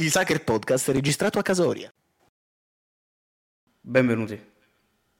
[0.00, 1.92] Il Sacher Podcast registrato a Casoria.
[3.82, 4.42] Benvenuti.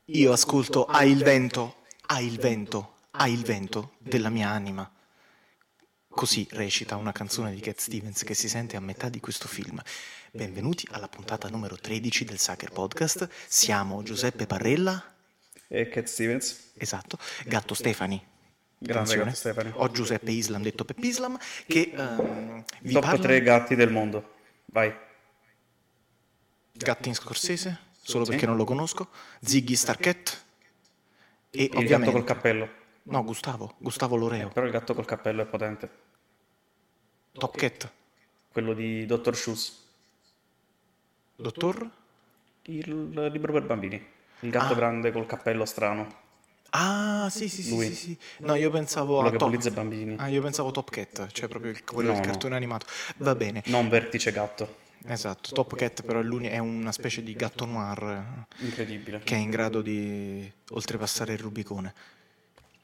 [0.07, 4.91] Io ascolto A il vento, a il vento, a il vento della mia anima.
[6.09, 9.79] Così recita una canzone di Cat Stevens che si sente a metà di questo film.
[10.31, 13.29] Benvenuti alla puntata numero 13 del Sacher Podcast.
[13.49, 15.15] Siamo Giuseppe Parrella.
[15.69, 16.71] E Cat Stevens.
[16.79, 17.19] Esatto.
[17.45, 18.27] Gatto Stefani.
[18.79, 19.73] Grande Gatto Stefani.
[19.75, 23.21] Ho Giuseppe Islam, detto Pep Islam, che um, vi Top parla...
[23.21, 24.39] 3 gatti del mondo.
[24.73, 24.95] Vai.
[26.73, 28.31] Gatti in scorsese, solo sì.
[28.31, 29.09] perché non lo conosco.
[29.41, 30.45] Ziggy Starket.
[31.51, 31.97] E il ovviamente...
[31.97, 32.69] gatto col cappello.
[33.05, 34.49] No, Gustavo, Gustavo Loreo.
[34.49, 35.91] Eh, però il gatto col cappello è potente.
[37.33, 37.91] Top Cat.
[38.53, 39.35] Quello di Dr.
[39.35, 39.87] Shoes.
[41.37, 41.91] Dottor?
[42.63, 44.05] Il libro per bambini.
[44.41, 44.77] Il gatto ah.
[44.77, 46.20] grande col cappello strano.
[46.71, 48.19] Ah, sì, sì, sì, sì, sì.
[48.39, 49.65] No, io pensavo quello a che Top...
[49.65, 50.15] i bambini.
[50.19, 52.31] Ah, io pensavo Top Cat, cioè proprio il, quello No, del no.
[52.31, 52.87] cartone animato.
[53.19, 53.63] Va bene.
[53.67, 54.77] Non vertice gatto.
[55.07, 59.21] Esatto, Top Cat però è, l'uni- è una specie di gatto noir eh, Incredibile.
[59.25, 61.95] che è in grado di oltrepassare il Rubicone.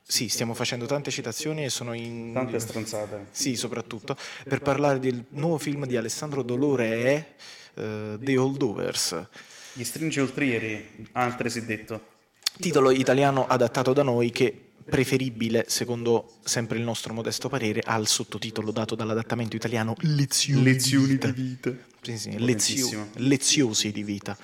[0.02, 2.32] Sì, stiamo facendo tante citazioni e sono in...
[2.32, 3.26] Tante stronzate.
[3.32, 4.16] Sì, soprattutto
[4.48, 7.34] per parlare del nuovo film di Alessandro Dolore è
[7.74, 9.26] eh, The Holdovers,
[9.74, 12.14] Gli stringi ultrieri, altresì detto.
[12.58, 18.70] Titolo italiano adattato da noi che preferibile, secondo sempre il nostro modesto parere, al sottotitolo
[18.70, 21.28] dato dall'adattamento italiano Lezioni, di vita.
[21.28, 21.72] vita.
[22.02, 24.36] Sì, sì, lezio- leziosi di vita,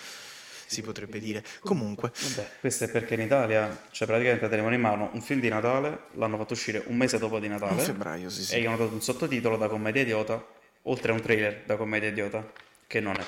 [0.67, 1.45] si potrebbe dire.
[1.61, 5.49] Comunque, Vabbè, questo è perché in Italia, cioè praticamente tenevano in mano un film di
[5.49, 8.55] Natale, l'hanno fatto uscire un mese dopo di Natale febbraio, sì, sì.
[8.57, 10.45] e gli hanno dato un sottotitolo da commedia idiota,
[10.83, 12.51] oltre a un trailer da commedia idiota,
[12.89, 13.25] che non è.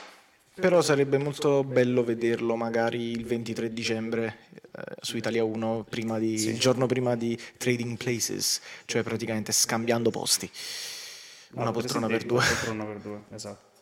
[0.54, 4.36] Però sarebbe molto bello vederlo magari il 23 dicembre
[4.70, 6.50] eh, su Italia 1, prima di- Sì.
[6.50, 10.48] il giorno prima di Trading Places, cioè praticamente scambiando posti.
[11.54, 12.38] Una Altri poltrona per due.
[12.38, 13.72] Una poltrona per due, esatto.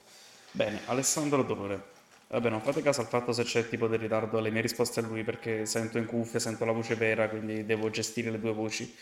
[0.52, 1.90] Bene, Alessandro Dolore.
[2.28, 5.02] Vabbè, non fate caso al fatto se c'è tipo di ritardo alle mie risposte a
[5.02, 8.94] lui perché sento in cuffia, sento la voce vera, quindi devo gestire le due voci,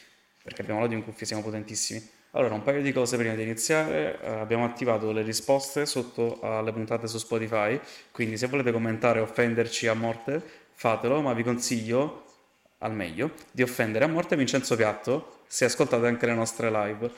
[0.42, 2.18] perché abbiamo l'audio in cuffia, siamo potentissimi.
[2.32, 4.20] Allora, un paio di cose prima di iniziare.
[4.20, 7.78] Eh, abbiamo attivato le risposte sotto alle puntate su Spotify,
[8.12, 10.40] quindi se volete commentare e offenderci a morte,
[10.72, 12.24] fatelo, ma vi consiglio,
[12.78, 17.10] al meglio, di offendere a morte Vincenzo Piatto se ascoltate anche le nostre live.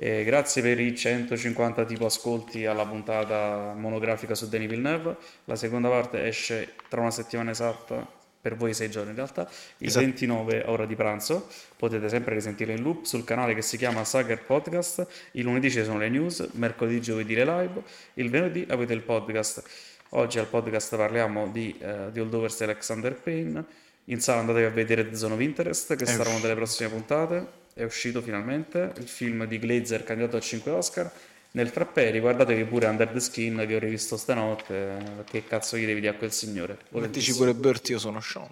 [0.00, 5.16] E grazie per i 150 tipo ascolti alla puntata monografica su Denis Villeneuve.
[5.46, 8.06] La seconda parte esce tra una settimana esatta,
[8.40, 10.04] per voi sei giorni in realtà, il Esatto.
[10.04, 11.48] 29 a ora di pranzo.
[11.76, 15.06] Potete sempre risentire in loop sul canale che si chiama Sager Podcast.
[15.32, 17.82] Il lunedì ci sono le news, mercoledì, giovedì le live,
[18.14, 19.62] il venerdì avete il podcast.
[20.10, 23.64] Oggi al podcast parliamo di, eh, di Holdovers e Alexander Payne.
[24.04, 26.88] In sala andatevi a vedere The Zone of Interest, che È sarà una delle prossime
[26.88, 27.46] puntate.
[27.74, 31.12] È uscito finalmente il film di Glazer candidato a 5 Oscar.
[31.52, 35.24] Nel frappè riguardatevi pure Under the Skin che ho rivisto stanotte.
[35.28, 36.78] Che cazzo gli devi dire a quel signore?
[36.90, 38.48] Mettici pure Bert, io sono Sean.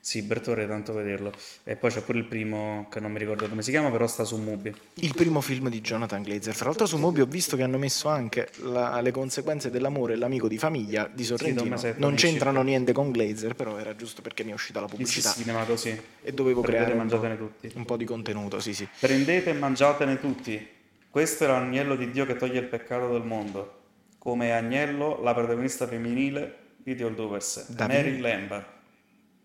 [0.00, 1.32] Sì, Berto vorrei tanto vederlo.
[1.64, 4.22] E poi c'è pure il primo che non mi ricordo come si chiama, però sta
[4.22, 4.72] su Mubi.
[4.94, 6.54] Il primo film di Jonathan Glazer.
[6.54, 10.16] Fra l'altro su Mobi ho visto che hanno messo anche la- le conseguenze dell'amore e
[10.16, 11.64] l'amico di famiglia di Sorrentino.
[11.70, 14.92] Masetto, non c'entrano niente con Glazer, però era giusto perché mi è uscita la Il
[14.92, 16.00] pubblicità cinema così.
[16.22, 17.72] e dovevo Per creare un po', tutti.
[17.74, 18.86] un po' di contenuto, sì sì.
[19.00, 20.74] Prendete e mangiatene tutti.
[21.16, 23.84] Questo è l'agnello di Dio che toglie il peccato del mondo.
[24.18, 28.02] Come agnello, la protagonista femminile di The Holdovers, Davide.
[28.02, 28.64] Mary Lamb,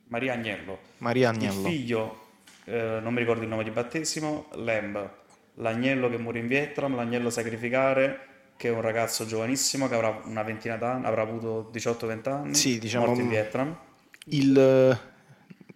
[0.07, 0.79] Maria Agnello.
[0.97, 1.69] Maria Il Agnello.
[1.69, 2.25] figlio,
[2.65, 5.09] eh, non mi ricordo il nome di battesimo, Lamb,
[5.53, 8.19] l'agnello che muore in Vietnam, l'agnello sacrificare,
[8.57, 12.79] che è un ragazzo giovanissimo che avrà una ventina d'anni, avrà avuto 18-20 anni, Sì,
[12.79, 13.77] diciamo- morto in Vietnam.
[14.25, 14.99] il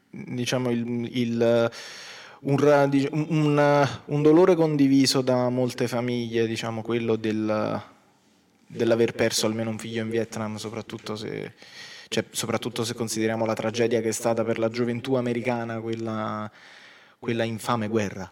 [0.09, 1.71] diciamo il, il,
[2.45, 7.81] un, un, un dolore condiviso da molte famiglie, diciamo quello del,
[8.67, 11.53] dell'aver perso almeno un figlio in Vietnam, soprattutto se,
[12.07, 16.49] cioè, soprattutto se consideriamo la tragedia che è stata per la gioventù americana quella,
[17.19, 18.31] quella infame guerra.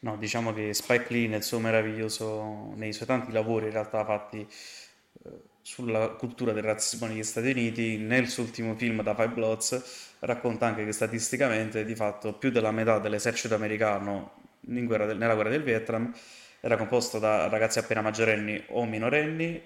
[0.00, 4.46] No, diciamo che Spike Lee nel suo meraviglioso, nei suoi tanti lavori in realtà fatti
[5.24, 5.30] eh,
[5.62, 10.66] sulla cultura del razzismo negli Stati Uniti, nel suo ultimo film da Five Bloods racconta
[10.66, 14.32] anche che statisticamente di fatto più della metà dell'esercito americano
[14.68, 16.12] in guerra del- nella guerra del Vietnam
[16.60, 19.62] era composto da ragazzi appena maggiorenni o minorenni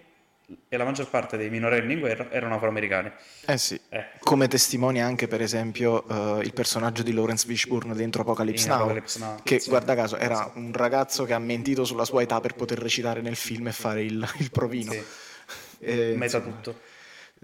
[0.68, 3.10] e la maggior parte dei minorenni in guerra erano afroamericani.
[3.46, 6.06] Eh sì, Eh, come testimonia anche per esempio
[6.38, 9.70] eh, il personaggio di Lawrence Fishburne dentro Apocalypse Now, Apocalypse Now, che sì.
[9.70, 13.36] guarda caso era un ragazzo che ha mentito sulla sua età per poter recitare nel
[13.36, 14.92] film e fare il, il provino.
[14.92, 15.02] Sì,
[15.84, 16.80] E, meta insomma, tutto.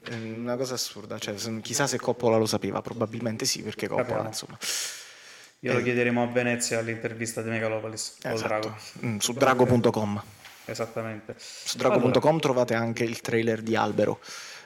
[0.04, 4.28] è una cosa assurda, cioè, chissà se Coppola lo sapeva, probabilmente sì, perché Coppola Capiamo.
[4.28, 4.58] insomma...
[5.62, 5.82] Glielo Eh.
[5.82, 8.76] chiederemo a Venezia all'intervista di Megalopolis o Esatto, Drago.
[9.04, 10.22] Mm, su drago.com.
[10.64, 11.34] Esattamente.
[11.36, 12.38] Su drago.com allora.
[12.38, 14.20] trovate anche il trailer di Albero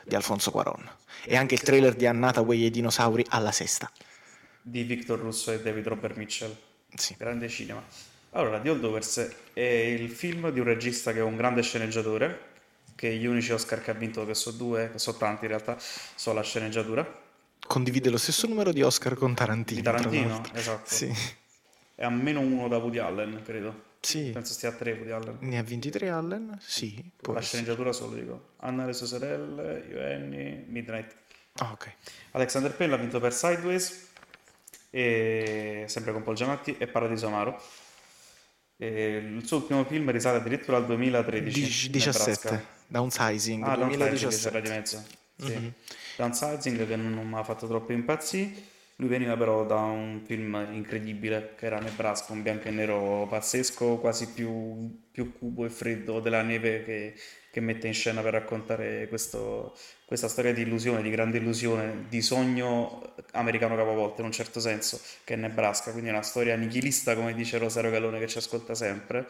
[0.04, 0.88] di Alfonso Cuaron
[1.24, 3.90] e anche il trailer di Annata Way e i dinosauri alla sesta.
[4.62, 6.54] Di Victor Russo e David Robert Mitchell.
[6.94, 7.14] Sì.
[7.18, 7.82] Grande cinema.
[8.30, 12.38] Allora, The Holdovers è il film di un regista che è un grande sceneggiatore,
[12.94, 15.76] che gli unici Oscar che ha vinto, che sono due, che sono tanti in realtà,
[15.78, 17.22] sono la sceneggiatura.
[17.66, 19.80] Condivide lo stesso numero di Oscar con Tarantino.
[19.80, 20.94] Di Tarantino, esatto.
[20.94, 21.12] Sì.
[21.94, 23.92] È a meno uno da Woody Allen, credo.
[24.00, 24.30] Sì.
[24.32, 25.36] Penso stia a tre Woody Allen.
[25.40, 26.58] Ne ha 23 Allen?
[26.60, 27.10] Sì.
[27.20, 28.48] La sceneggiatura solo, dico.
[28.58, 31.14] Anna e le sue sorelle, Io Annie, Midnight.
[31.54, 31.92] Ah, ok.
[32.32, 34.08] Alexander Payne ha vinto per Sideways,
[34.90, 37.62] e, sempre con Paul Giamatti, e Paradiso Amaro.
[38.76, 41.90] E il suo ultimo film risale addirittura al 2013.
[41.90, 43.62] 17, Downsizing.
[43.64, 44.50] Ah, 2017.
[44.50, 45.04] Downsizing di mezzo.
[45.36, 45.52] Sì.
[45.52, 45.68] Mm-hmm.
[46.16, 48.72] Downsizing che non mi ha fatto troppo impazzire.
[48.96, 53.96] Lui veniva però da un film incredibile che era Nebraska, un bianco e nero pazzesco,
[53.98, 57.14] quasi più, più cubo e freddo della neve che,
[57.54, 62.20] che mette in scena per raccontare questo, questa storia di illusione, di grande illusione, di
[62.20, 67.14] sogno americano capovolto in un certo senso, che è Nebraska, quindi è una storia nichilista
[67.14, 69.28] come dice Rosario Gallone che ci ascolta sempre.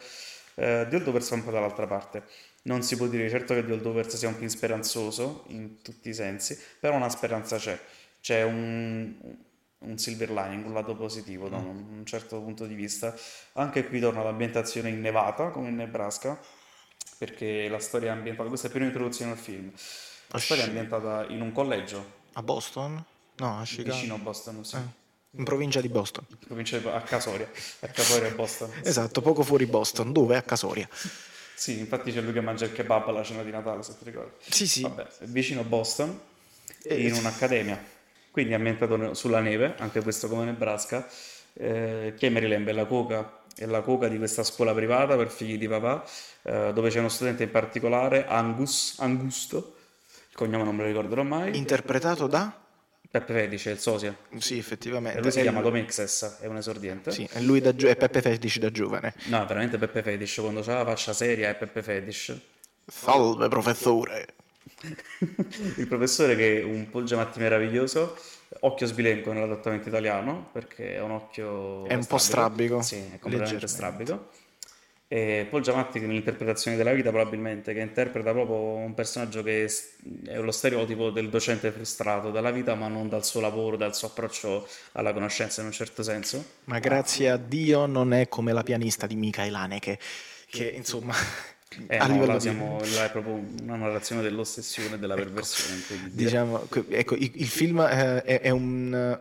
[0.55, 2.23] Eh, The Holdovers va un po' dall'altra parte.
[2.63, 6.13] Non si può dire certo che The Holdovers sia un film speranzoso in tutti i
[6.15, 7.79] sensi, però una speranza c'è.
[8.21, 9.13] C'è un,
[9.77, 13.15] un silver lining, un lato positivo da un, un certo punto di vista.
[13.53, 16.39] Anche qui torna l'ambientazione in Nevada, come in Nebraska,
[17.17, 19.71] perché la storia è ambientata, questa è la prima introduzione al film,
[20.27, 22.23] la storia è ambientata in un collegio.
[22.33, 23.03] A Boston?
[23.37, 23.95] No, a Chicago.
[23.95, 24.75] Vicino a Boston, sì.
[24.75, 25.03] Eh.
[25.37, 26.25] In provincia di Boston.
[26.29, 27.49] In provincia di, a Casoria,
[27.81, 28.71] a Casoria Boston.
[28.83, 30.37] esatto, poco fuori Boston, dove?
[30.37, 30.87] A Casoria.
[31.55, 34.33] Sì, infatti c'è lui che mangia il kebab alla cena di Natale, se ti ricordi.
[34.39, 34.81] Sì, sì.
[34.81, 36.19] Vabbè, vicino a Boston,
[36.83, 37.93] in un'accademia
[38.35, 41.07] quindi ambientato sulla neve, anche questo come Nebraska.
[41.53, 42.67] Eh, chi è Maryland?
[42.67, 46.03] È la coca, è la coca di questa scuola privata per figli di papà,
[46.43, 49.75] eh, dove c'è uno studente in particolare, Angus, Angusto,
[50.29, 51.55] il cognome non me lo ricorderò mai.
[51.57, 52.59] Interpretato da?
[53.09, 54.13] Peppe Fetici, il sosia.
[54.39, 55.19] Sì, effettivamente.
[55.19, 57.11] E lui si è chiama Domexes, è un esordiente.
[57.11, 59.13] Sì, e lui da gio- è Peppe Fetici da giovane.
[59.27, 62.41] No, veramente Peppe Fetici, quando c'ha la faccia seria è Peppe Fetici.
[62.85, 64.33] Salve professore.
[65.77, 68.17] il professore che è un Paul Giamatti meraviglioso,
[68.61, 71.85] occhio sbilenco nell'adattamento italiano, perché è un occhio...
[71.85, 72.81] È un po' strabico.
[72.81, 74.29] Sì, è completamente strabico.
[75.07, 79.69] E Paul Giamatti nell'interpretazione della vita probabilmente, che interpreta proprio un personaggio che
[80.25, 84.07] è lo stereotipo del docente frustrato dalla vita, ma non dal suo lavoro, dal suo
[84.07, 86.43] approccio alla conoscenza in un certo senso.
[86.65, 89.99] Ma grazie a Dio non è come la pianista di Michael Haneke,
[90.49, 91.13] che insomma...
[91.87, 96.09] Eh, a no, livello siamo, là è proprio una narrazione dell'ossessione e della ecco, perversione.
[96.11, 99.19] Diciamo, ecco, il, il film è, è un...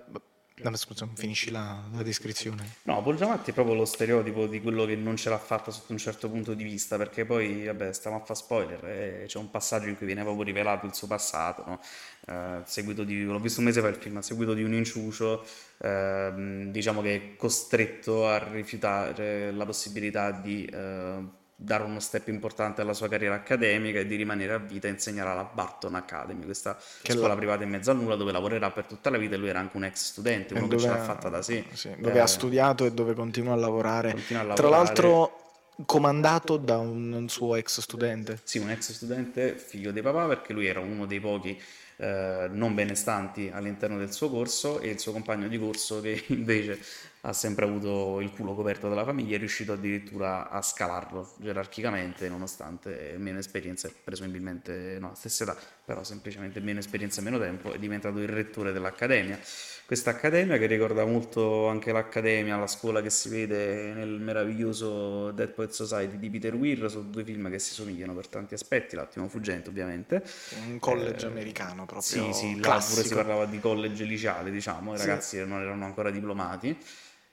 [0.57, 2.77] No, scusa, finisci la, la, descrizione.
[2.85, 5.91] No, Paul Giamatti è proprio lo stereotipo di quello che non ce l'ha fatta sotto
[5.91, 9.51] un certo punto di vista, perché poi, vabbè, stiamo a fare spoiler, eh, c'è un
[9.51, 11.81] passaggio in cui viene proprio rivelato il suo passato, no?
[12.29, 15.45] eh, seguito di, l'ho visto un mese fa il film, a seguito di un inciucio,
[15.79, 22.81] eh, diciamo che è costretto a rifiutare la possibilità di eh, dare uno step importante
[22.81, 26.77] alla sua carriera accademica e di rimanere a vita e insegnare alla Barton Academy, questa
[27.03, 27.37] che scuola lo...
[27.37, 29.77] privata in mezzo a nulla dove lavorerà per tutta la vita e lui era anche
[29.77, 31.65] un ex studente, uno dove, che ce l'ha fatta da sé.
[31.73, 34.13] Sì, dove eh, ha studiato e dove continua a lavorare.
[34.13, 34.69] Continua a lavorare.
[34.69, 35.39] Tra l'altro
[35.87, 38.41] comandato da un suo ex studente.
[38.45, 41.61] Sì, un ex studente figlio di papà perché lui era uno dei pochi
[41.97, 46.79] eh, non benestanti all'interno del suo corso e il suo compagno di corso che invece
[47.27, 53.15] ha sempre avuto il culo coperto dalla famiglia, è riuscito addirittura a scalarlo gerarchicamente, nonostante
[53.17, 58.19] meno esperienze, presumibilmente no, stessa età, però semplicemente meno esperienza e meno tempo, è diventato
[58.19, 59.39] il rettore dell'accademia.
[59.87, 65.51] Questa accademia che ricorda molto anche l'accademia, la scuola che si vede nel meraviglioso Dead
[65.51, 69.29] Poet Society di Peter Weir, sono due film che si somigliano per tanti aspetti, l'attimo
[69.29, 70.23] fuggente ovviamente.
[70.69, 72.01] Un college eh, americano proprio.
[72.03, 75.47] Sì, sì, là pure si parlava di college liceale, diciamo, i ragazzi sì.
[75.47, 76.77] non erano ancora diplomati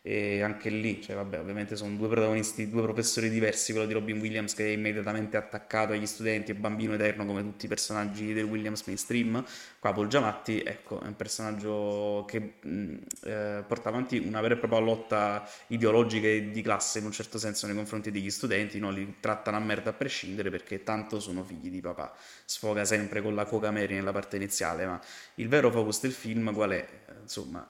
[0.04, 4.20] e anche lì, cioè vabbè, ovviamente sono due protagonisti, due professori diversi, quello di Robin
[4.20, 8.46] Williams che è immediatamente attaccato agli studenti e bambino eterno come tutti i personaggi del
[8.46, 9.44] Williams mainstream,
[9.78, 14.58] qua Paul Giamatti, ecco, è un personaggio che mh, eh, porta avanti una vera e
[14.58, 18.90] propria lotta ideologica e di classe in un certo senso nei confronti degli studenti, no?
[18.90, 22.12] li trattano a merda a prescindere perché tanto sono figli di papà,
[22.46, 25.00] sfoga sempre con la coca Mary nella parte iniziale, ma
[25.36, 26.88] il vero focus del film qual è?
[27.22, 27.70] Insomma,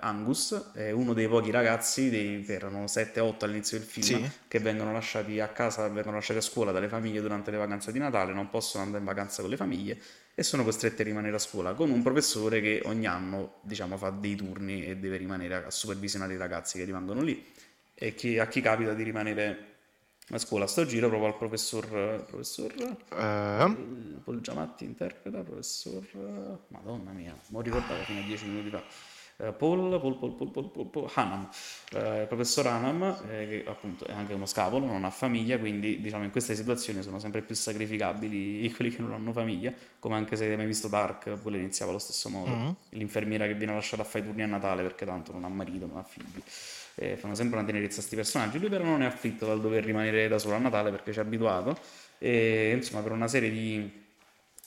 [0.00, 4.30] Angus è uno dei pochi ragazzi, dei, che erano 7-8 all'inizio del film, sì.
[4.48, 7.98] che vengono lasciati a casa, vengono lasciati a scuola dalle famiglie durante le vacanze di
[7.98, 10.00] Natale, non possono andare in vacanza con le famiglie
[10.34, 14.10] e sono costretti a rimanere a scuola con un professore che ogni anno diciamo, fa
[14.10, 17.44] dei turni e deve rimanere a supervisionare i ragazzi che rimangono lì
[17.94, 19.70] e chi, a chi capita di rimanere
[20.30, 23.76] a scuola sto giro proprio al professor, professor Eh,
[24.24, 28.82] Paul Giamatti interpreta, professor, madonna mia, non ricordavo fino a dieci minuti fa.
[29.42, 31.48] Eh, Paul, Paul, Paul, Paul, Paul, Paul, Hanam,
[31.94, 36.00] eh, il professor Hanam, eh, che appunto è anche uno scapolo, non ha famiglia, quindi
[36.00, 40.36] diciamo in queste situazioni sono sempre più sacrificabili quelli che non hanno famiglia, come anche
[40.36, 42.76] se hai mai visto Dark, quello iniziava allo stesso modo, Mhm.
[42.90, 45.86] l'infermiera che viene lasciata a fare i turni a Natale perché tanto non ha marito,
[45.86, 46.40] non ha figli.
[46.94, 50.28] Eh, fanno sempre una tenerezza sti personaggi, lui però non è afflitto dal dover rimanere
[50.28, 51.76] da solo a Natale perché ci è abituato
[52.18, 54.01] e insomma per una serie di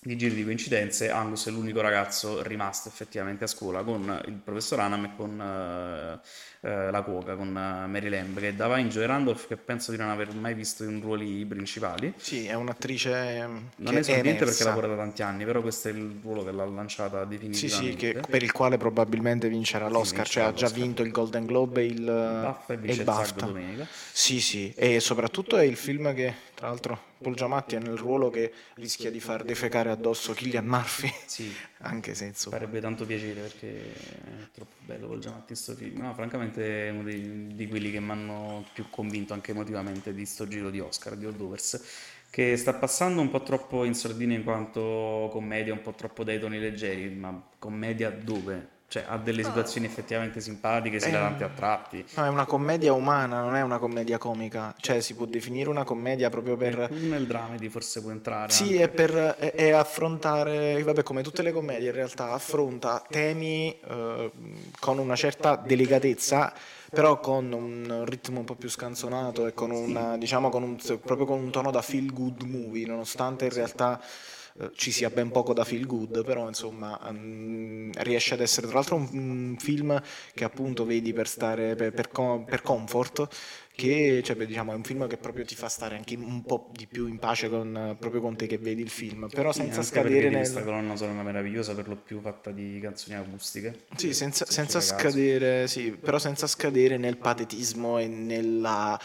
[0.06, 4.80] di giri di coincidenze, Angus è l'unico ragazzo rimasto effettivamente a scuola con il professor
[4.80, 9.48] Hanam e con eh, eh, la cuoca, con eh, Mary Lamb, che Dava Joy Randolph,
[9.48, 12.14] che penso di non aver mai visto in ruoli principali.
[12.16, 13.48] sì, è un'attrice
[13.78, 16.66] Non è esordiente perché lavora da tanti anni, però questo è il ruolo che l'ha
[16.66, 17.92] lanciata Sì, definitivamente.
[17.92, 21.46] sì, che- per il quale probabilmente vincerà l'Oscar, vincerà cioè ha già vinto il Golden
[21.46, 23.46] Globe e il, Baffa e e il il BAFTA.
[23.46, 23.88] domenica.
[24.12, 28.30] Sì, sì, e soprattutto è il film che, tra l'altro, Paul Giamatti è nel ruolo
[28.30, 32.56] che rischia di far defecare addosso Killian Murphy, Sì, anche se insomma...
[32.58, 36.02] farebbe tanto piacere perché è troppo bello Paul Giamatti in sto film.
[36.02, 40.26] No, francamente è uno dei- di quelli che mi hanno più convinto anche emotivamente di
[40.26, 41.84] sto giro di Oscar, di Holdovers,
[42.30, 46.40] che sta passando un po' troppo in sordina in quanto commedia, un po' troppo dai
[46.40, 48.74] toni leggeri, ma commedia dove?
[48.88, 52.06] Cioè ha delle situazioni effettivamente simpatiche, esilaranti a tratti.
[52.16, 55.84] No, è una commedia umana, non è una commedia comica, cioè si può definire una
[55.84, 56.90] commedia proprio per...
[56.92, 61.52] Nel dramedy forse può entrare Sì, è per è, è affrontare, vabbè, come tutte le
[61.52, 64.32] commedie in realtà, affronta temi eh,
[64.80, 66.54] con una certa delicatezza,
[66.90, 71.26] però con un ritmo un po' più scanzonato e con una, diciamo, con un, proprio
[71.26, 74.34] con un tono da feel good movie, nonostante in realtà eh,
[74.76, 78.96] ci sia ben poco da feel good, però insomma mm, riesce ad essere tra l'altro
[78.96, 80.02] un, un film
[80.34, 83.28] che appunto vedi per stare per, per com- per comfort
[83.76, 86.70] che cioè, beh, diciamo, è un film che proprio ti fa stare anche un po'
[86.72, 89.60] di più in pace con, eh, proprio con te che vedi il film, però Sì,
[89.60, 90.38] senza anche scadere nel...
[90.38, 93.88] questa colonna sonora meravigliosa per lo più fatta di canzoni acustiche.
[93.98, 98.98] Sì, senza, Se senza scadere, sì, però senza scadere nel patetismo e nella,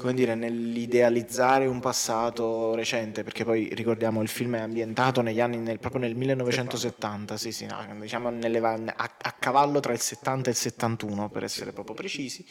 [0.00, 5.58] come dire, nell'idealizzare un passato recente, perché poi ricordiamo il film è ambientato negli anni,
[5.58, 10.48] nel- proprio nel 1970, sì, sì, no, diciamo nelle a, a cavallo tra il 70
[10.48, 12.44] e il 71 per essere proprio precisi.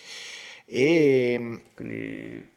[0.66, 2.48] E Quindi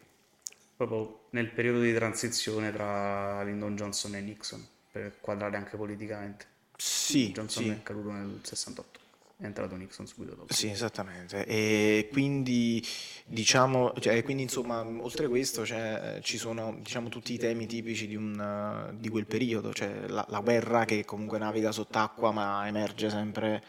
[0.76, 6.46] proprio nel periodo di transizione tra Lyndon Johnson e Nixon, per quadrare anche politicamente.
[6.76, 7.70] sì, Johnson sì.
[7.70, 9.00] è caduto nel 68,
[9.42, 10.52] è entrato Nixon subito dopo.
[10.52, 11.44] Sì, esattamente.
[11.46, 12.84] E quindi
[13.26, 18.14] diciamo, cioè, quindi insomma, oltre questo cioè, ci sono diciamo, tutti i temi tipici di,
[18.14, 23.62] un, di quel periodo, cioè la, la guerra che comunque naviga sott'acqua ma emerge sempre,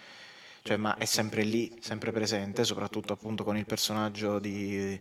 [0.61, 4.99] cioè, ma è sempre lì, sempre presente, soprattutto appunto con il personaggio di,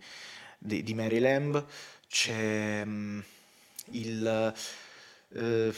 [0.58, 1.64] di, di Mary Lamb.
[2.08, 3.20] C'è mm,
[3.90, 4.54] il...
[5.34, 5.74] eh,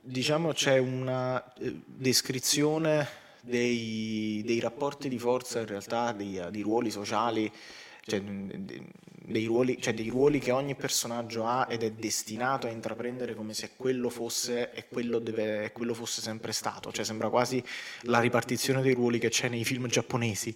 [0.00, 6.90] diciamo c'è una eh, descrizione dei, dei rapporti di forza in realtà, dei, dei ruoli
[6.90, 7.50] sociali,
[8.04, 13.34] cioè, dei ruoli, cioè dei ruoli che ogni personaggio ha ed è destinato a intraprendere
[13.34, 17.62] come se quello fosse e quello, deve, e quello fosse sempre stato, cioè sembra quasi
[18.02, 20.54] la ripartizione dei ruoli che c'è nei film giapponesi,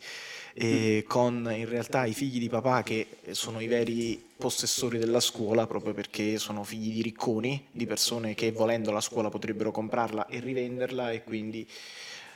[0.55, 5.67] e con in realtà i figli di papà che sono i veri possessori della scuola
[5.67, 10.41] proprio perché sono figli di ricconi, di persone che volendo la scuola potrebbero comprarla e
[10.41, 11.67] rivenderla e quindi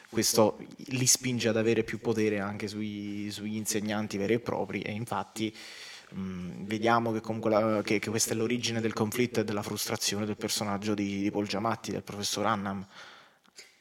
[0.09, 0.59] questo
[0.89, 5.55] li spinge ad avere più potere anche sui- sugli insegnanti veri e propri e infatti
[6.13, 10.27] mh, vediamo che comunque la- che, che questa è l'origine del conflitto e della frustrazione
[10.27, 12.87] del personaggio di, di Paul Giamatti, del professor Annam.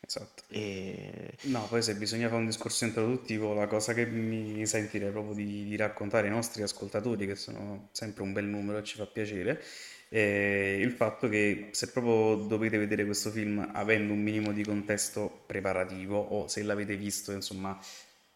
[0.08, 0.44] Esatto.
[0.50, 1.36] E...
[1.44, 5.66] No, poi se bisogna fare un discorso introduttivo, la cosa che mi sentirei proprio di,
[5.66, 9.62] di raccontare ai nostri ascoltatori, che sono sempre un bel numero e ci fa piacere,
[10.10, 15.44] è il fatto che se proprio dovete vedere questo film avendo un minimo di contesto
[15.46, 17.78] preparativo o se l'avete visto, insomma,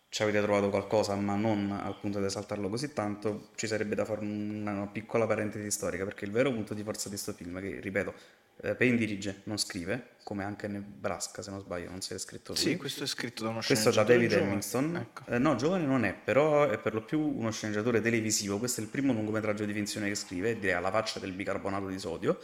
[0.09, 4.05] ci avete trovato qualcosa, ma non al punto di esaltarlo così tanto, ci sarebbe da
[4.05, 7.79] fare una, piccola parentesi storica, perché il vero punto di forza di questo film, che
[7.79, 8.13] ripeto, eh,
[8.61, 12.61] Payne dirige, non scrive, come anche Nebraska, se non sbaglio, non si è scritto lui.
[12.61, 14.47] Sì, questo è scritto da uno Questo da sceneggiatore David giovane.
[14.47, 14.95] Hemmingston.
[14.97, 15.31] Ecco.
[15.31, 18.59] Eh, no, giovane non è, però è per lo più uno sceneggiatore televisivo.
[18.59, 21.87] Questo è il primo lungometraggio di finzione che scrive, ed è alla faccia del bicarbonato
[21.87, 22.37] di sodio,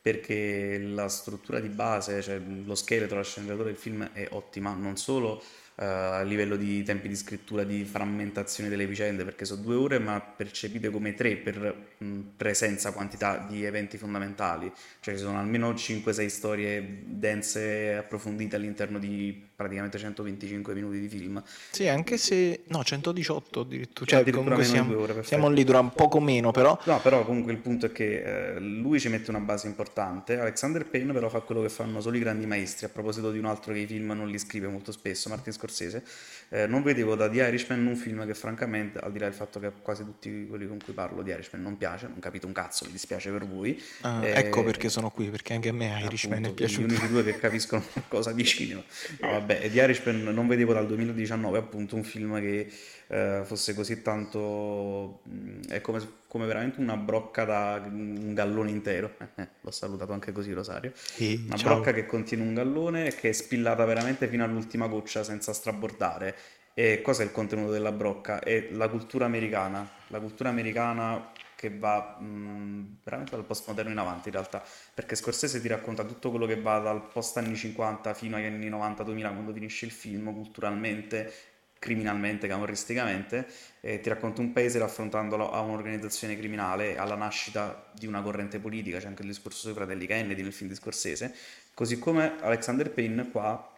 [0.00, 4.96] perché la struttura di base, cioè lo scheletro, la sceneggiatura del film è ottima, non
[4.96, 5.42] solo
[5.78, 9.98] eh, a livello di tempi di scrittura, di frammentazione delle vicende, perché sono due ore,
[9.98, 14.72] ma percepite come tre per mh, presenza, quantità di eventi fondamentali.
[15.00, 21.08] Cioè ci sono almeno 5-6 storie dense e approfondite all'interno di praticamente 125 minuti di
[21.08, 21.42] film.
[21.70, 22.64] Sì, anche se...
[22.68, 24.10] no, 118 addirittura.
[24.10, 26.78] Cioè, Addirittura comunque di siamo, ore, siamo lì, dura un poco meno, però...
[26.84, 30.38] No, però comunque il punto è che eh, lui ci mette una base importante.
[30.38, 32.86] Alexander Payne però fa quello che fanno solo i grandi maestri.
[32.86, 36.04] A proposito di un altro che i film non li scrive molto spesso, Martin Scorsese.
[36.50, 39.58] Eh, non vedevo da The Irishman un film che francamente, al di là del fatto
[39.58, 42.84] che quasi tutti quelli con cui parlo The Irishman non piace, non capito un cazzo,
[42.84, 43.82] mi dispiace per voi.
[44.02, 46.86] Ah, Eh, ecco perché sono qui, perché anche a me Irishman è appunto, piaciuto.
[46.86, 48.82] Gli unici due che capiscono qualcosa di cinema.
[49.20, 52.70] No, vabbè, e The Irishman non vedevo dal 2019 appunto un film che
[53.08, 55.20] eh, fosse così tanto...
[55.22, 59.14] mh, è come, come veramente una brocca da un gallone intero.
[59.38, 60.92] Eh, l'ho salutato anche così Rosario.
[60.94, 61.74] Sì, Una ciao.
[61.74, 66.34] brocca che contiene un gallone che è spillata veramente fino all'ultima goccia senza strabordare.
[66.72, 68.40] E cosa è il contenuto della brocca?
[68.40, 74.28] È la cultura americana, la cultura americana che va mh, veramente dal postmoderno in avanti
[74.28, 74.62] in realtà,
[74.94, 78.70] perché Scorsese ti racconta tutto quello che va dal post anni 50 fino agli anni
[78.70, 81.32] 90-2000 quando finisce il film, culturalmente,
[81.78, 83.46] criminalmente, camorristicamente,
[83.80, 88.98] e ti racconta un paese raffrontandolo a un'organizzazione criminale, alla nascita di una corrente politica,
[88.98, 91.34] c'è anche il discorso sui fratelli Kennedy nel film di Scorsese,
[91.74, 93.72] così come Alexander Payne qua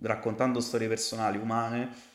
[0.00, 2.07] raccontando storie personali, umane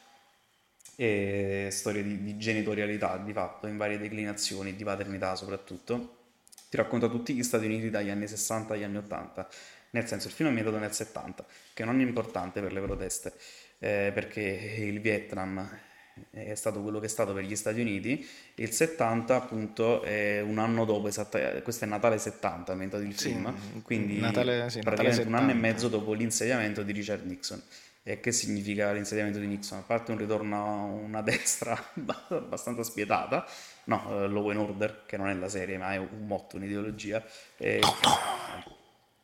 [0.96, 6.18] e storie di, di genitorialità di fatto in varie declinazioni, di paternità soprattutto.
[6.70, 9.48] Ti racconta tutti gli Stati Uniti dagli anni 60 agli anni 80,
[9.92, 13.34] nel senso il film è ambientato nel 70, che non è importante per le proteste,
[13.80, 15.70] eh, perché il Vietnam
[16.32, 20.58] è stato quello che è stato per gli Stati Uniti, il 70 appunto è un
[20.60, 24.78] anno dopo, esatta- questo è Natale 70, è ambientato il Sì, film, quindi Natale- sì,
[24.78, 25.68] Natale praticamente un anno e 70.
[25.68, 27.62] mezzo dopo l'insediamento di Richard Nixon.
[28.06, 29.80] E che significa l'insediamento di Nixon?
[29.80, 31.82] A parte un ritorno a una destra
[32.30, 33.46] abbastanza spietata,
[33.86, 37.24] no, eh, Law and Order, che non è la serie, ma è un motto, un'ideologia.
[37.58, 37.80] E...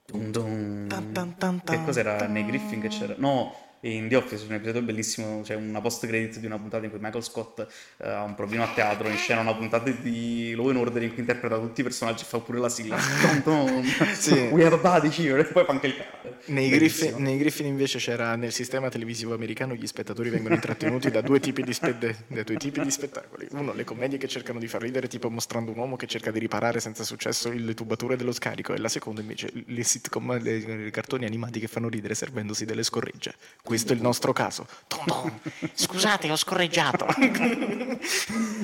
[0.06, 0.86] Dun dun.
[0.88, 2.26] Tan tan Che cos'era?
[2.26, 3.16] Nei Griffin che c'era?
[3.18, 6.84] No, in The Office c'è un episodio bellissimo, c'è una post credit di una puntata
[6.84, 7.66] in cui Michael Scott
[7.98, 11.10] eh, ha un provino a teatro, in scena una puntata di Law and Order in
[11.10, 12.98] cui interpreta tutti i personaggi e fa pure la sigla.
[13.42, 13.84] Dun dun.
[14.14, 14.50] Sì.
[14.52, 16.38] We have a body here, e poi fa anche il carattere.
[16.46, 16.70] Nei.
[16.70, 21.40] Griffin, nei Griffin invece c'era nel sistema televisivo americano gli spettatori vengono intrattenuti da due,
[21.40, 23.48] tipi di spe- da due tipi di spettacoli.
[23.52, 26.40] Uno, le commedie che cercano di far ridere, tipo mostrando un uomo che cerca di
[26.40, 30.92] riparare senza successo le tubature dello scarico, e la seconda invece le sitcom, le, i
[30.92, 33.36] cartoni animati che fanno ridere servendosi delle scorregge.
[33.70, 34.66] Questo è il nostro caso.
[34.88, 35.40] Tom Tom,
[35.76, 37.06] scusate, ho scorreggiato.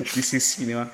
[0.02, 0.90] This is cinema.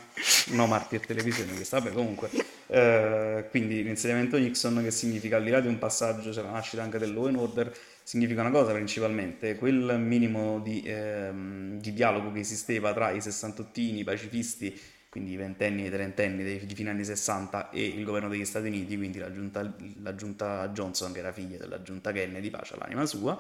[0.48, 2.28] No, Marti è televisione questa, vabbè comunque.
[2.66, 6.82] Eh, quindi l'insediamento Nixon che significa al di là di un passaggio, c'è la nascita
[6.82, 12.32] anche del law and order, significa una cosa principalmente, quel minimo di, ehm, di dialogo
[12.32, 16.74] che esisteva tra i sessantottini, i pacifisti, quindi i ventenni e i trentenni dei, di
[16.74, 21.12] fine anni 60 e il governo degli Stati Uniti, quindi la giunta, la giunta Johnson
[21.12, 23.38] che era figlia della giunta Kennedy, pace all'anima sua,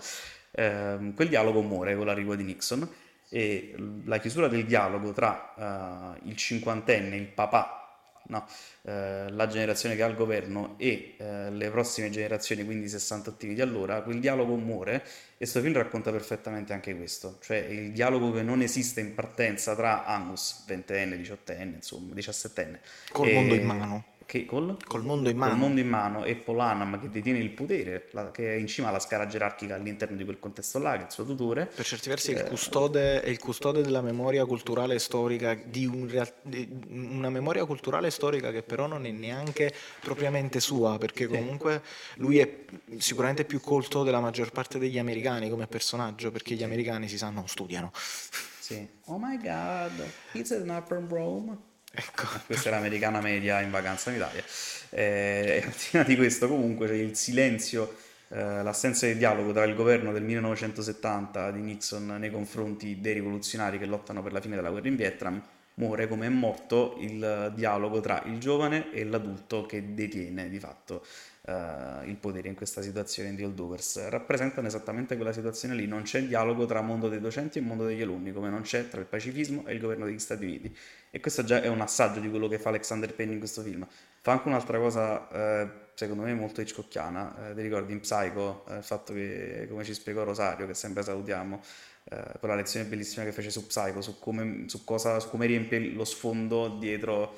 [0.52, 2.88] ehm, quel dialogo muore con l'arrivo di Nixon
[3.28, 7.82] e la chiusura del dialogo tra eh, il cinquantenne, il papà,
[8.26, 8.46] no,
[8.82, 13.54] eh, la generazione che ha il governo e eh, le prossime generazioni, quindi i sessantottini
[13.54, 18.32] di allora, quel dialogo muore e questo film racconta perfettamente anche questo, cioè il dialogo
[18.32, 22.80] che non esiste in partenza tra Angus, ventenne, diciottenne, insomma, diciassettenne,
[23.12, 24.04] Col e- mondo in mano.
[24.26, 24.76] Che, col?
[24.86, 25.54] Col mondo in mano.
[25.54, 28.88] mondo in mano e Paul Hannan che detiene il potere, la- che è in cima
[28.88, 31.66] alla scala gerarchica all'interno di quel contesto là, che è il suo tutore.
[31.66, 35.86] Per certi versi è il custode, è il custode della memoria culturale e storica, di,
[35.86, 36.06] un
[36.42, 41.82] di una memoria culturale e storica che però non è neanche propriamente sua, perché comunque
[42.16, 42.64] lui è
[42.98, 47.30] sicuramente più colto della maggior parte degli americani come personaggio, perché gli americani si sa
[47.30, 47.90] non studiano.
[47.94, 48.86] Sì.
[49.06, 49.92] Oh my god,
[50.32, 51.70] it's an upper Rome.
[51.94, 52.24] Ecco.
[52.46, 54.42] Questa è l'americana media in vacanza in Italia.
[54.90, 57.96] Eh, al di là di questo, comunque, c'è il silenzio,
[58.28, 63.78] eh, l'assenza di dialogo tra il governo del 1970 di Nixon nei confronti dei rivoluzionari
[63.78, 65.42] che lottano per la fine della guerra in Vietnam.
[65.74, 71.02] Muore come è morto il dialogo tra il giovane e l'adulto che detiene di fatto
[71.44, 74.08] eh, il potere in questa situazione di holdovers.
[74.08, 75.86] Rappresentano esattamente quella situazione lì.
[75.86, 79.00] Non c'è dialogo tra mondo dei docenti e mondo degli alunni, come non c'è tra
[79.00, 80.76] il pacifismo e il governo degli Stati Uniti.
[81.10, 83.86] E questo già è un assaggio di quello che fa Alexander Payne in questo film.
[84.20, 87.50] Fa anche un'altra cosa, eh, secondo me, molto hitchcockiana.
[87.50, 91.60] Eh, ti ricordi in Psycho il fatto che, come ci spiegò Rosario, che sempre salutiamo,
[92.04, 95.92] eh, quella lezione bellissima che fece su Psycho, su come, su cosa, su come riempie
[95.92, 97.36] lo sfondo dietro...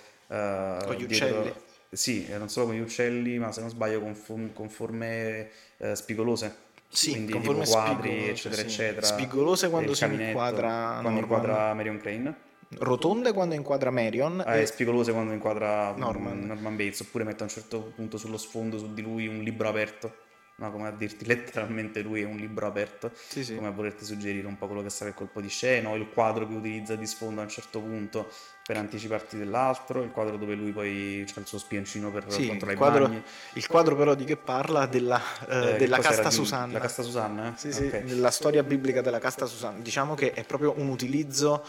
[0.97, 1.73] gli dietro-.
[1.94, 5.48] Sì, e non solo con gli uccelli, ma se non sbaglio con, fo- con forme
[5.78, 6.62] eh, spigolose.
[6.88, 8.66] Sì, Quindi con tipo quadri, eccetera, sì.
[8.66, 9.07] eccetera.
[9.07, 12.35] Spigolose quando si inquadra Quando inquadra Marion Crane.
[12.76, 15.92] Rotonde quando inquadra Marion Ah, e spigolose quando inquadra.
[15.96, 16.40] Norman.
[16.40, 19.68] Norman Bates, oppure mette a un certo punto sullo sfondo su di lui un libro
[19.68, 20.14] aperto.
[20.57, 20.71] No?
[20.71, 23.55] come a dirti letteralmente lui è un libro aperto, Sì, sì.
[23.55, 26.09] come a volerti suggerire un po' quello che sarà il colpo di scena, o il
[26.09, 28.31] quadro che utilizza di sfondo a un certo punto
[28.67, 32.73] per anticiparti dell'altro, il quadro dove lui poi c'ha il suo spioncino per Sì, controllare
[32.73, 33.23] il i quadro, bagni.
[33.55, 34.87] il quadro però di che parla?
[34.87, 36.73] Della, eh, Eh, della casta di- Susanna.
[36.73, 37.49] La casta Susanna?
[37.49, 37.53] eh?
[37.57, 37.93] Sì, sì, Ok.
[38.05, 39.81] nella storia biblica della casta Susanna.
[39.81, 41.62] Diciamo che è proprio un utilizzo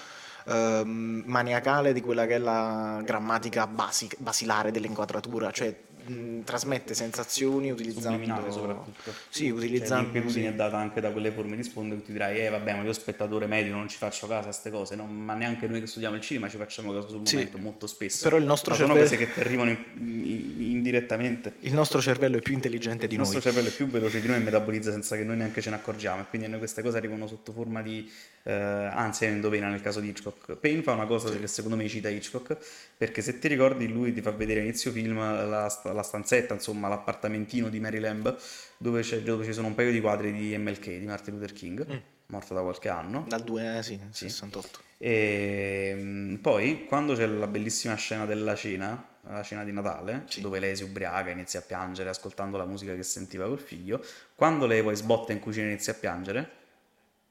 [0.48, 5.76] ehm, maniacale di quella che è la grammatica basi- basilare dell'inquadratura, cioè
[6.08, 8.52] mh, trasmette sensazioni utilizzando...
[8.52, 9.12] Soprattutto.
[9.30, 10.04] Sì, Cioè, utilizzando...
[10.04, 10.54] l'inquietudine sì.
[10.54, 12.94] è data anche da quelle forme di sfondo che ti dirai, eh vabbè, ma io
[12.94, 15.06] spettatore medio non ci faccio caso a queste cose, no?
[15.06, 17.36] ma neanche noi che studiamo il cinema ci facciamo caso sul Sì.
[17.36, 18.24] momento, molto spesso.
[18.24, 21.54] Però il nostro Ma sono cervello- cose che ti arrivano in- in- indirettamente.
[21.62, 23.44] Il nostro cervello è più intelligente di Il nostro noi.
[23.52, 26.22] cervello è più veloce di noi e metabolizza senza che noi neanche ce ne accorgiamo
[26.22, 28.10] e quindi a noi queste cose arrivano sotto forma di
[28.48, 30.56] eh, ansia e endovena nel caso di Hitchcock.
[30.56, 32.58] Payne fa una cosa che secondo me cita Hitchcock
[32.96, 37.70] perché se ti ricordi lui ti fa vedere inizio film la, la stanzetta, insomma l'appartamentino
[37.70, 38.38] di Mary Lamb
[38.78, 41.86] dove, c'è- dove ci sono un paio di quadri di MLK, di Martin Luther King,
[41.92, 41.98] Mm.
[42.28, 43.26] morto da qualche anno.
[43.28, 44.80] Dal 2, eh, sì, 68.
[44.98, 50.42] E mm, poi, quando c'è la bellissima scena della cena, la cena di Natale, Sì.
[50.42, 54.04] dove lei si ubriaca, inizia a piangere ascoltando la musica che sentiva col figlio,
[54.36, 56.50] quando lei poi sbotta in cucina e inizia a piangere,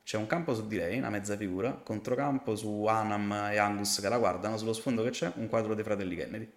[0.04, 4.08] c'è un campo su di lei, una mezza figura, controcampo su Anam e Angus che
[4.08, 6.50] la guardano, sullo sfondo che c'è un quadro dei fratelli Kennedy.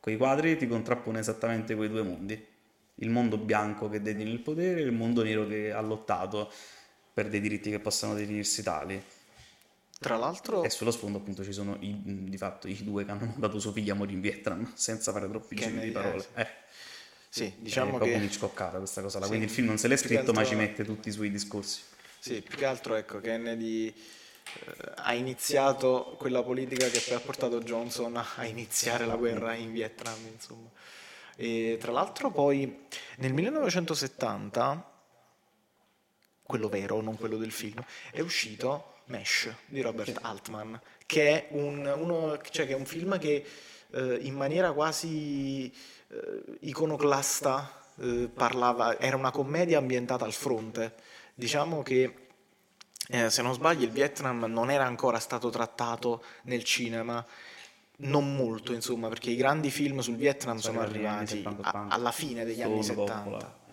[0.00, 2.46] Quei quadri ti contrappongono esattamente quei due mondi.
[2.96, 6.50] Il mondo bianco che detiene il potere e il mondo nero che ha lottato
[7.12, 9.02] per dei diritti che possano definirsi tali.
[9.98, 13.26] Tra l'altro, E sullo sfondo appunto ci sono i, di fatto i due che hanno
[13.26, 16.18] mandato suo figlio a morire in Vietnam, senza fare troppi giri di parole.
[16.18, 16.40] eh, sì.
[16.40, 16.46] Eh,
[17.28, 18.18] sì, è diciamo proprio che...
[18.18, 19.24] un'iccoccata questa cosa là.
[19.24, 19.30] Sì.
[19.30, 21.80] Quindi il film non se l'è scritto, ma altro- ci mette tutti i suoi discorsi.
[22.18, 27.60] Sì, più che altro ecco, Kennedy eh, ha iniziato quella politica che poi ha portato
[27.60, 30.68] Johnson a iniziare la guerra in Vietnam, insomma.
[31.36, 32.86] E tra l'altro poi
[33.18, 34.90] nel 1970,
[36.42, 41.86] quello vero, non quello del film, è uscito Mesh di Robert Altman, che è un,
[41.86, 43.44] uno- cioè che è un film che
[43.92, 45.72] eh, in maniera quasi
[46.08, 50.94] eh, iconoclasta eh, parlava, era una commedia ambientata al fronte.
[51.40, 52.14] Diciamo che
[53.08, 57.22] eh, se non sbaglio il Vietnam non era ancora stato trattato nel cinema,
[57.98, 61.68] non molto insomma, perché i grandi film sul Vietnam sono, Sono arrivati arrivati 70, a-
[61.68, 61.94] 80.
[61.94, 63.12] alla fine degli anni 70.
[63.22, 63.64] Coppola.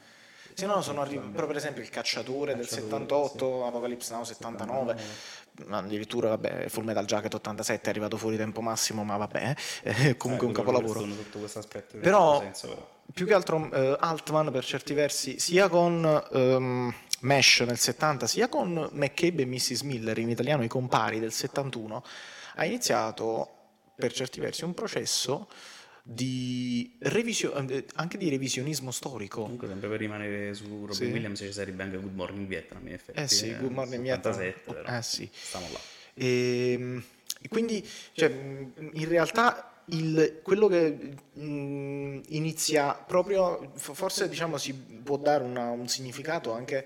[0.56, 4.98] Se no, sono arrivati, però per esempio il Cacciatore del Cacciatore, 78, Apocalypse Now 79,
[5.68, 10.18] ma addirittura vabbè, Full Metal Jacket 87 è arrivato fuori tempo massimo, ma vabbè, è
[10.18, 11.00] comunque Eh, un capolavoro.
[12.02, 12.92] Però- senso, però.
[13.14, 18.48] Più che altro eh, Altman per certi versi, sia con ehm, Mesh nel 70, sia
[18.50, 19.82] con McCabe e Mrs.
[19.82, 22.04] Miller, in italiano i compari del 71,
[22.56, 23.50] ha iniziato
[23.96, 25.48] per certi versi un processo
[26.06, 29.44] di revisio- eh, anche di revisionismo storico.
[29.44, 31.06] Comunque, sempre per rimanere su Robin Sì.
[31.06, 32.86] Williams, ci sarebbe anche Good Morning Vietnam.
[32.88, 34.34] In effetti, Eh sì, Good Morning Vietnam.
[34.34, 34.98] 77, però.
[34.98, 35.30] Eh sì.
[35.34, 35.80] Stiamo là.
[36.16, 37.02] E,
[37.42, 44.74] e quindi, cioè, in realtà, il- quello che mh, inizia proprio, fo- forse diciamo si
[44.74, 46.86] può dare una- un significato anche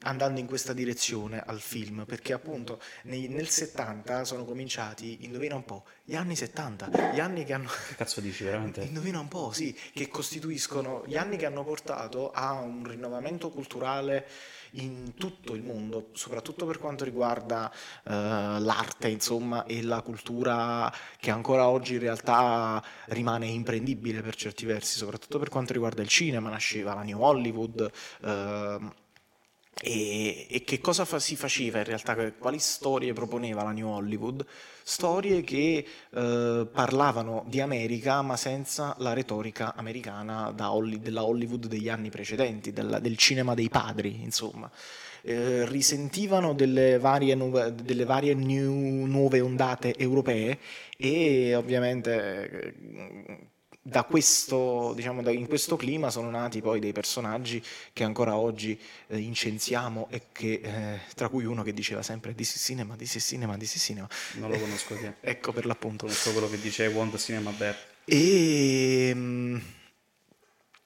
[0.00, 5.64] andando in questa direzione al film, perché appunto nei- nel 70 sono cominciati, indovina un
[5.64, 7.68] po', gli anni 70, gli anni che hanno...
[7.88, 8.82] Che cazzo dici, veramente?
[8.84, 14.26] Indovina un po', sì, che costituiscono gli anni che hanno portato a un rinnovamento culturale
[14.72, 21.30] in tutto il mondo, soprattutto per quanto riguarda eh, l'arte, insomma, e la cultura che
[21.30, 26.50] ancora oggi in realtà rimane imprendibile per certi versi, soprattutto per quanto riguarda il cinema,
[26.50, 27.90] nasceva la New Hollywood.
[28.22, 28.92] ehm,
[29.80, 32.14] e, e che cosa fa- si faceva in realtà?
[32.32, 34.44] Quali storie proponeva la New Hollywood?
[34.82, 41.88] Storie che eh, parlavano di America ma senza la retorica americana Holly- della Hollywood degli
[41.88, 44.70] anni precedenti, della- del cinema dei padri, insomma.
[45.22, 50.58] Eh, risentivano delle varie, nuove, delle varie new- nuove ondate europee
[50.98, 53.48] e ovviamente eh,
[53.86, 58.80] da questo, diciamo, da- in questo clima sono nati poi dei personaggi che ancora oggi
[59.08, 63.14] eh, incensiamo e che, eh, tra cui uno che diceva sempre this is cinema, this
[63.16, 64.08] is cinema, this is cinema.
[64.36, 65.16] Non lo conosco è.
[65.20, 66.06] Ecco per l'appunto.
[66.06, 67.76] Conosco quello che dice Want Cinema Bear.
[68.06, 69.56] E, mm,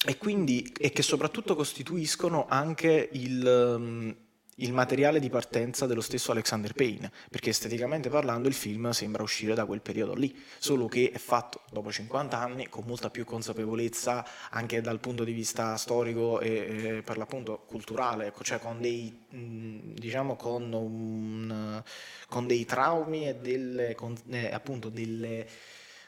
[0.05, 4.11] e quindi e che soprattutto costituiscono anche il, mm,
[4.61, 9.55] il materiale di partenza dello stesso Alexander Payne, perché esteticamente parlando il film sembra uscire
[9.55, 14.27] da quel periodo lì, solo che è fatto dopo 50 anni con molta più consapevolezza
[14.51, 19.27] anche dal punto di vista storico e, e per l'appunto culturale, ecco, cioè con dei
[19.31, 21.83] diciamo con, un,
[22.29, 25.47] con dei traumi e delle con- eh, appunto delle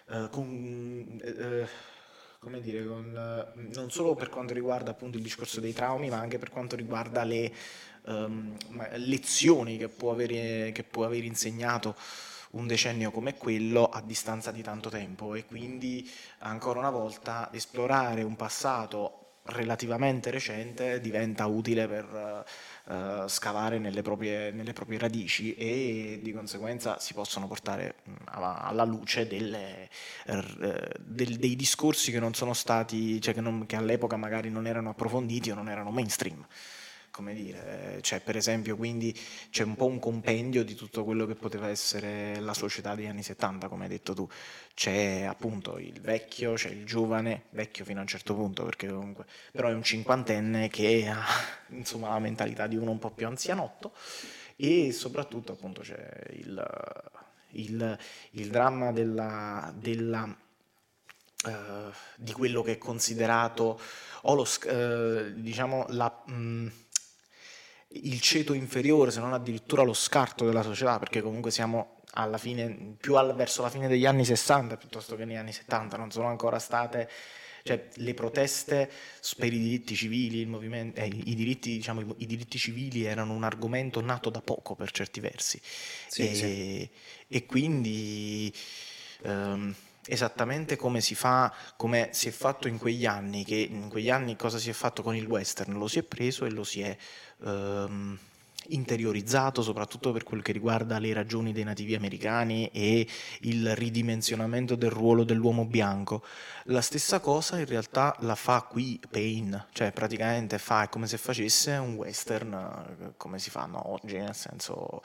[0.09, 1.67] eh, con- eh,
[2.41, 3.13] come dire, con,
[3.75, 7.23] non solo per quanto riguarda appunto il discorso dei traumi, ma anche per quanto riguarda
[7.23, 7.53] le
[8.07, 8.57] um,
[8.97, 11.95] lezioni che può, avere, che può aver insegnato
[12.53, 15.35] un decennio come quello a distanza di tanto tempo.
[15.35, 22.45] E quindi ancora una volta esplorare un passato relativamente recente diventa utile per
[22.85, 29.27] uh, scavare nelle proprie, nelle proprie, radici e di conseguenza si possono portare alla luce
[29.27, 29.89] delle,
[30.27, 30.41] uh,
[30.99, 34.91] del, dei discorsi che non sono stati, cioè che, non, che all'epoca magari non erano
[34.91, 36.47] approfonditi o non erano mainstream
[37.11, 39.17] come dire, cioè per esempio quindi
[39.51, 43.23] c'è un po' un compendio di tutto quello che poteva essere la società degli anni
[43.23, 44.29] 70, come hai detto tu,
[44.75, 49.27] c'è appunto il vecchio, c'è il giovane, vecchio fino a un certo punto perché comunque,
[49.53, 51.25] però è un cinquantenne che ha
[51.77, 53.93] insomma la mentalità di uno un po' più anzianotto
[54.57, 56.63] e soprattutto appunto c'è il,
[57.53, 57.99] il,
[58.33, 60.37] il dramma della, della
[61.43, 63.81] Uh, di quello che è considerato
[64.25, 66.67] o lo, uh, diciamo la, mh, mm,
[67.93, 72.95] il ceto inferiore, se non addirittura lo scarto della società, perché comunque siamo alla fine,
[72.99, 76.29] più al, verso la fine degli anni 60 piuttosto che negli anni 70, non sono
[76.29, 77.09] ancora state
[77.63, 78.91] cioè, le proteste
[79.37, 80.43] per i diritti civili,
[80.95, 85.21] eh, i, diritti, diciamo, i, diritti, civili erano un argomento nato da poco per certi
[85.21, 85.61] versi.
[85.63, 86.91] Sì, e, sì.
[87.29, 88.53] e, quindi
[89.23, 89.75] ehm,
[90.07, 94.37] esattamente come si fa, come si è fatto in quegli anni, che in quegli anni
[94.37, 95.75] cosa si è fatto con il western?
[95.75, 96.97] Lo si è preso e lo si è
[97.45, 98.19] ehm,
[98.69, 103.07] interiorizzato, soprattutto per quel che riguarda le ragioni dei nativi americani e
[103.41, 106.23] il ridimensionamento del ruolo dell'uomo bianco.
[106.65, 111.17] La stessa cosa in realtà la fa qui Payne, cioè praticamente fa, è come se
[111.19, 115.03] facesse un western eh, come si fanno oggi, nel senso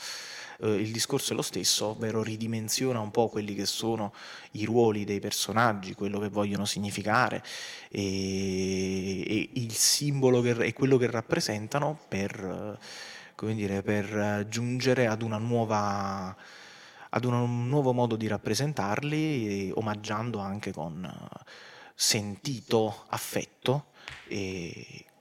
[0.60, 4.14] eh, il discorso è lo stesso, ovvero ridimensiona un po' quelli che sono
[4.52, 7.44] i ruoli dei personaggi, quello che vogliono significare
[7.90, 12.78] e, e il simbolo e quello che rappresentano per
[13.36, 16.36] come dire, per giungere ad una nuova
[17.10, 21.10] ad un nuovo modo di rappresentarli, omaggiando anche con
[21.96, 23.86] sentito affetto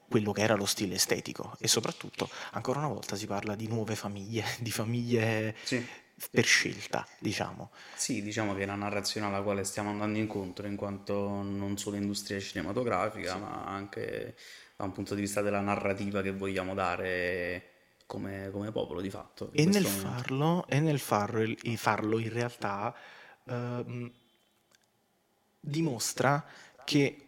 [0.09, 3.94] quello che era lo stile estetico e soprattutto ancora una volta si parla di nuove
[3.94, 5.85] famiglie, di famiglie sì.
[6.31, 7.70] per scelta, diciamo.
[7.94, 11.96] Sì, diciamo che è una narrazione alla quale stiamo andando incontro in quanto non solo
[11.96, 13.38] industria cinematografica, sì.
[13.38, 14.37] ma anche
[14.77, 17.73] da un punto di vista della narrativa che vogliamo dare
[18.06, 19.50] come, come popolo di fatto.
[19.52, 22.94] E nel, farlo, e nel, farlo, farlo, in realtà
[23.44, 24.12] ehm,
[25.60, 26.44] dimostra
[26.84, 27.26] che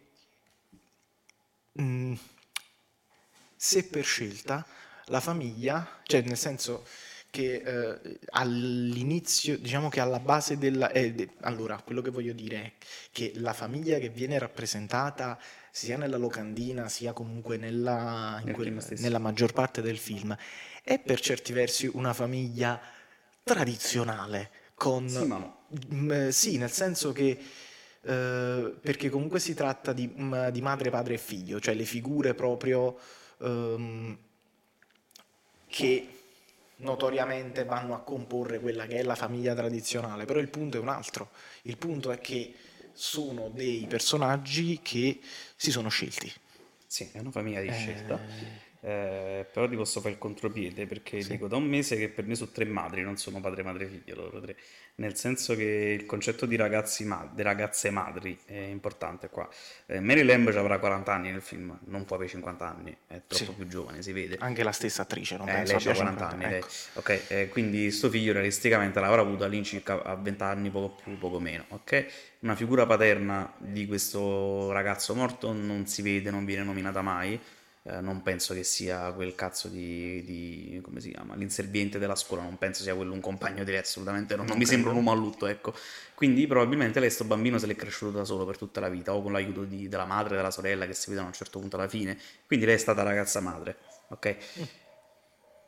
[1.73, 2.13] mh, mm,
[3.55, 4.65] se per scelta
[5.05, 6.85] la famiglia, cioè nel senso
[7.37, 10.89] che eh, all'inizio, diciamo che alla base della...
[10.89, 12.71] Eh, de, allora, quello che voglio dire è
[13.11, 15.37] che la famiglia che viene rappresentata
[15.69, 20.35] sia nella locandina sia comunque nella, quel, nella maggior parte del film
[20.81, 22.81] è per certi versi una famiglia
[23.43, 25.07] tradizionale con...
[25.07, 25.65] Sì, no.
[25.89, 27.37] Mh, eh, sì nel senso che...
[27.99, 32.33] Uh, perché comunque si tratta di, mh, di, madre, padre e figlio, cioè le figure
[32.35, 32.97] proprio
[33.39, 34.17] um,
[35.67, 36.16] che
[36.77, 40.89] notoriamente vanno a comporre quella che è la famiglia tradizionale, però il punto è un
[40.89, 41.29] altro,
[41.63, 42.53] il punto è che
[42.93, 45.19] sono dei personaggi che
[45.55, 46.31] si sono scelti.
[46.85, 48.15] Sì, è una famiglia di scelta.
[48.15, 48.66] Eh...
[48.79, 51.31] Eh, però ti posso fare il contropiede perché sì.
[51.31, 54.15] dico da un mese che per me sono tre madri, non sono padre, madre, figlio
[54.15, 54.55] loro tre.
[54.95, 59.47] Nel senso che il concetto di ragazzi ma- di ragazze madri è importante qua.
[59.87, 63.51] Eh, Mary Lamb avrà 40 anni nel film, non può avere 50 anni, è troppo
[63.51, 63.53] sì.
[63.53, 64.37] più giovane, si vede.
[64.39, 66.43] Anche la stessa attrice, non eh, penso lei ha 40 anni.
[66.45, 66.67] Ecco.
[66.93, 71.39] Ok, eh, quindi sto figlio realisticamente l'avrà avuto all'incirca a 20 anni, poco più, poco
[71.39, 71.65] meno.
[71.69, 72.05] Ok?
[72.39, 77.39] Una figura paterna di questo ragazzo morto non si vede, non viene nominata mai
[77.89, 82.43] eh, non penso che sia quel cazzo di, di, come si chiama, l'inserviente della scuola,
[82.43, 84.97] non penso sia quello un compagno di lei, assolutamente no, non, non mi sembra un
[84.97, 85.73] uomo a lutto, ecco.
[86.13, 89.21] Quindi probabilmente lei sto bambino se l'è cresciuto da solo per tutta la vita, o
[89.21, 91.87] con l'aiuto di, della madre, della sorella che si vedono a un certo punto alla
[91.87, 93.77] fine, quindi lei è stata ragazza madre,
[94.09, 94.35] ok?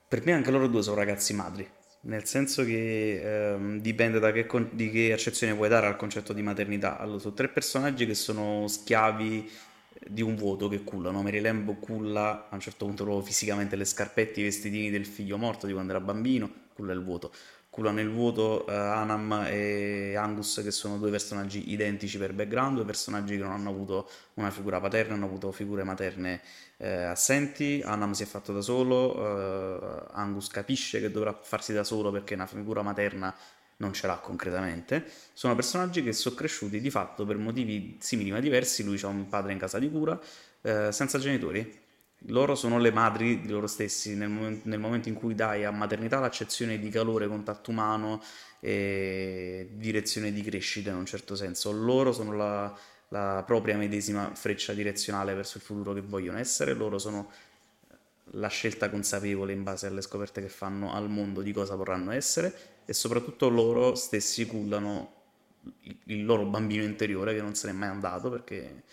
[0.10, 1.70] Per me anche loro due sono ragazzi madri,
[2.02, 6.42] nel senso che ehm, dipende da che, di che accezione vuoi dare al concetto di
[6.42, 6.98] maternità.
[6.98, 9.50] Allora, sono tre personaggi che sono schiavi
[10.08, 11.22] di un vuoto che cullano.
[11.22, 15.38] Mary Lamb culla a un certo punto proprio fisicamente le scarpette, i vestitini del figlio
[15.38, 17.32] morto di quando era bambino, culla il vuoto.
[17.70, 22.86] Cullano il vuoto uh, Anam e Angus, che sono due personaggi identici per background, due
[22.86, 26.42] personaggi che non hanno avuto una figura paterna, hanno avuto figure materne
[26.78, 27.82] eh, assenti.
[27.86, 32.34] Anam si è fatto da solo, uh, Angus capisce che dovrà farsi da solo perché
[32.34, 33.34] una figura materna
[33.80, 38.40] non ce l'ha concretamente, sono personaggi che sono cresciuti di fatto per motivi simili ma
[38.40, 40.20] diversi, lui ha un padre in casa di cura,
[40.62, 41.88] eh, senza genitori,
[42.24, 45.72] loro sono le madri di loro stessi, nel, moment- nel momento in cui dai a
[45.72, 48.22] maternità l'accezione di calore, contatto umano
[48.60, 52.78] e direzione di crescita in un certo senso, loro sono la,
[53.10, 57.32] la propria medesima freccia direzionale verso il futuro che vogliono essere, loro sono
[58.34, 62.78] la scelta consapevole in base alle scoperte che fanno al mondo di cosa vorranno essere
[62.90, 65.18] e soprattutto loro stessi cullano
[66.06, 68.84] il loro bambino interiore che non se n'è mai andato perché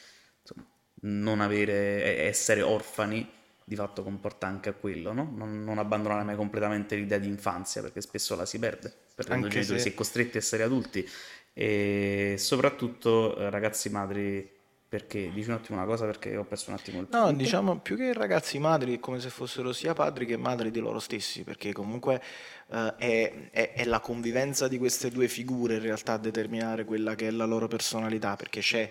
[0.42, 0.66] insomma,
[1.04, 3.26] non avere, essere orfani
[3.64, 5.32] di fatto comporta anche quello, no?
[5.35, 9.61] non, non, abbandonare mai completamente l'idea di infanzia perché spesso la si perde, perdendo anche
[9.61, 9.88] genitori, se...
[9.88, 11.09] si è costretti a essere adulti
[11.54, 14.56] e soprattutto eh, ragazzi madri
[14.88, 17.37] perché dici un attimo una cosa perché ho perso un attimo il No, punto.
[17.37, 21.01] diciamo più che ragazzi madri è come se fossero sia padri che madri di loro
[21.01, 22.22] stessi, perché comunque
[22.70, 27.14] eh, è, è, è, la convivenza di queste due figure in realtà a determinare quella
[27.16, 28.88] che è la loro personalità, perché c'è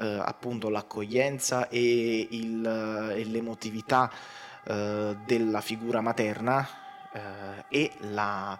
[0.00, 4.10] eh, appunto l'accoglienza e, il, e l'emotività
[4.64, 6.68] eh, della figura materna
[7.12, 8.58] eh, e la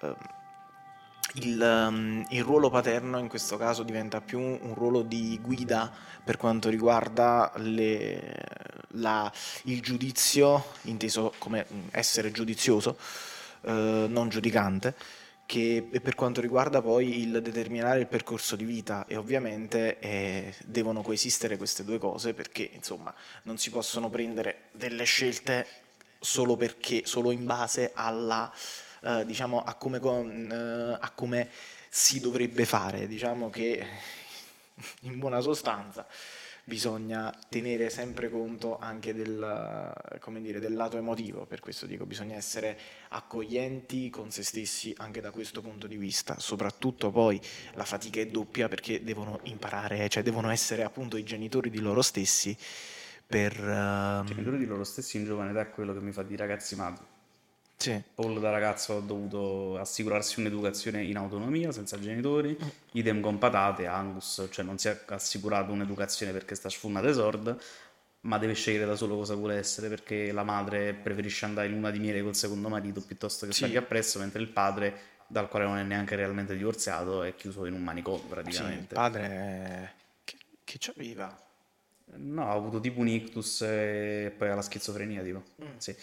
[0.00, 0.16] ehm,
[1.34, 5.92] il, um, il, ruolo paterno in questo caso diventa più un ruolo di guida
[6.22, 8.36] per quanto riguarda le,
[8.92, 9.30] la,
[9.64, 12.96] il giudizio, inteso come essere giudizioso,
[13.62, 14.94] eh, non giudicante,
[15.46, 19.04] che per quanto riguarda poi il determinare il percorso di vita.
[19.06, 25.04] E ovviamente eh, devono coesistere queste due cose perché insomma non si possono prendere delle
[25.04, 25.66] scelte
[26.20, 28.50] solo perché solo in base alla
[29.04, 31.48] eh, diciamo, a come, eh, a come
[31.88, 33.06] si dovrebbe fare.
[33.06, 33.84] Diciamo che
[35.02, 36.06] in buona sostanza
[36.66, 39.92] bisogna tenere sempre conto anche del,
[40.40, 42.78] dire, del, lato emotivo, per questo dico bisogna essere
[43.10, 47.38] accoglienti con se stessi anche da questo punto di vista, soprattutto poi
[47.74, 52.00] la fatica è doppia perché devono imparare, cioè devono essere appunto i genitori di loro
[52.00, 52.56] stessi
[53.26, 53.52] per...
[53.60, 54.24] Uh...
[54.24, 57.04] Genitori di loro stessi in giovane età è quello che mi fa di ragazzi madri.
[57.84, 58.02] Sì.
[58.14, 62.68] Paul da ragazzo ha dovuto assicurarsi un'educazione in autonomia, senza genitori, mm.
[62.92, 67.56] idem con Patate, Angus, cioè non si è assicurato un'educazione perché sta sfumata esord,
[68.20, 71.90] ma deve scegliere da solo cosa vuole essere perché la madre preferisce andare in luna
[71.90, 73.58] di miele col secondo marito piuttosto che sì.
[73.58, 77.74] stargli appresso, mentre il padre, dal quale non è neanche realmente divorziato, è chiuso in
[77.74, 78.78] un manicomio praticamente.
[78.78, 79.94] Sì, il padre
[80.24, 81.38] che, che c'aveva?
[82.16, 85.42] No, ha avuto tipo un ictus e poi ha la schizofrenia, tipo.
[85.62, 85.76] Mm.
[85.78, 85.94] Sì.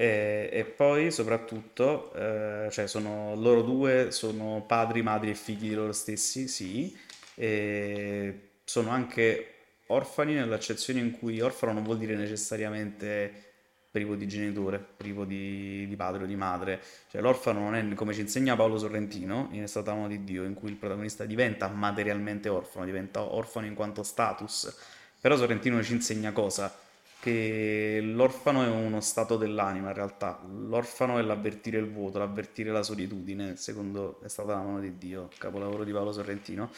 [0.00, 5.74] E, e poi soprattutto, eh, cioè sono loro due, sono padri, madri e figli di
[5.74, 6.96] loro stessi, sì,
[7.34, 9.56] e sono anche
[9.88, 13.48] orfani nell'accezione in cui orfano non vuol dire necessariamente
[13.90, 16.80] privo di genitore, privo di, di, padre o di madre.
[17.10, 20.54] Cioè l'orfano non è come ci insegna Paolo Sorrentino in È stata di Dio, in
[20.54, 24.74] cui il protagonista diventa materialmente orfano, diventa orfano in quanto status.
[25.20, 26.88] Però Sorrentino ci insegna cosa?
[27.20, 32.82] Che l'orfano è uno stato dell'anima in realtà, l'orfano è l'avvertire il vuoto, l'avvertire la
[32.82, 36.70] solitudine, secondo è stata la mano di Dio, capolavoro di Paolo Sorrentino,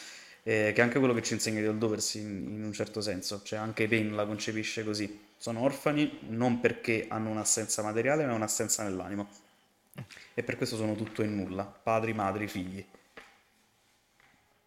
[0.42, 3.42] eh, che è anche quello che ci insegna di Oldoversi in, in un certo senso,
[3.44, 8.82] cioè anche Payne la concepisce così, sono orfani non perché hanno un'assenza materiale ma un'assenza
[8.82, 9.26] nell'anima
[10.34, 12.84] e per questo sono tutto e nulla, padri, madri, figli.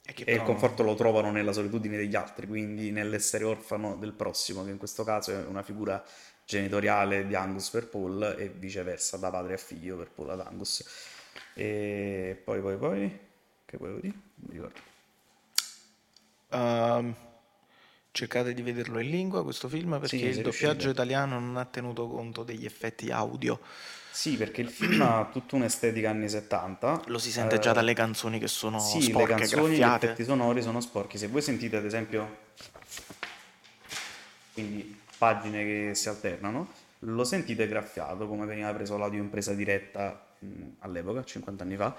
[0.07, 4.69] E, il conforto lo trovano nella solitudine degli altri, quindi nell'essere orfano del prossimo, che
[4.69, 6.03] in questo caso è una figura
[6.45, 10.83] genitoriale di Angus per Paul e viceversa, da padre a figlio per Paul ad Angus.
[11.55, 13.19] E poi, poi, poi,
[13.65, 14.13] che volevo dire?
[14.35, 14.79] Non mi ricordo.
[16.49, 17.15] Um,
[18.11, 20.91] cercate di vederlo in lingua questo film perché sì, il doppiaggio riuscite.
[20.91, 23.59] italiano non ha tenuto conto degli effetti audio
[24.15, 27.01] sì, perché il film ha tutta un'estetica anni 70.
[27.07, 30.05] Lo si sente già eh, dalle canzoni che sono sì, sporche, le canzoni, graffiate.
[30.05, 31.17] gli effetti sonori sono sporchi.
[31.17, 32.43] Se voi sentite ad esempio
[34.53, 40.25] quindi pagine che si alternano, lo sentite graffiato come veniva preso l'audio in presa diretta
[40.39, 40.47] mh,
[40.79, 41.93] all'epoca, 50 anni fa.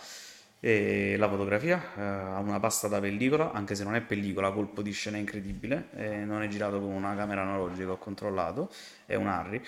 [0.59, 4.81] E la fotografia eh, ha una pasta da pellicola, anche se non è pellicola, colpo
[4.81, 8.71] di scena incredibile, eh, non è girato con una camera analogica, ho controllato,
[9.05, 9.61] è un Harry.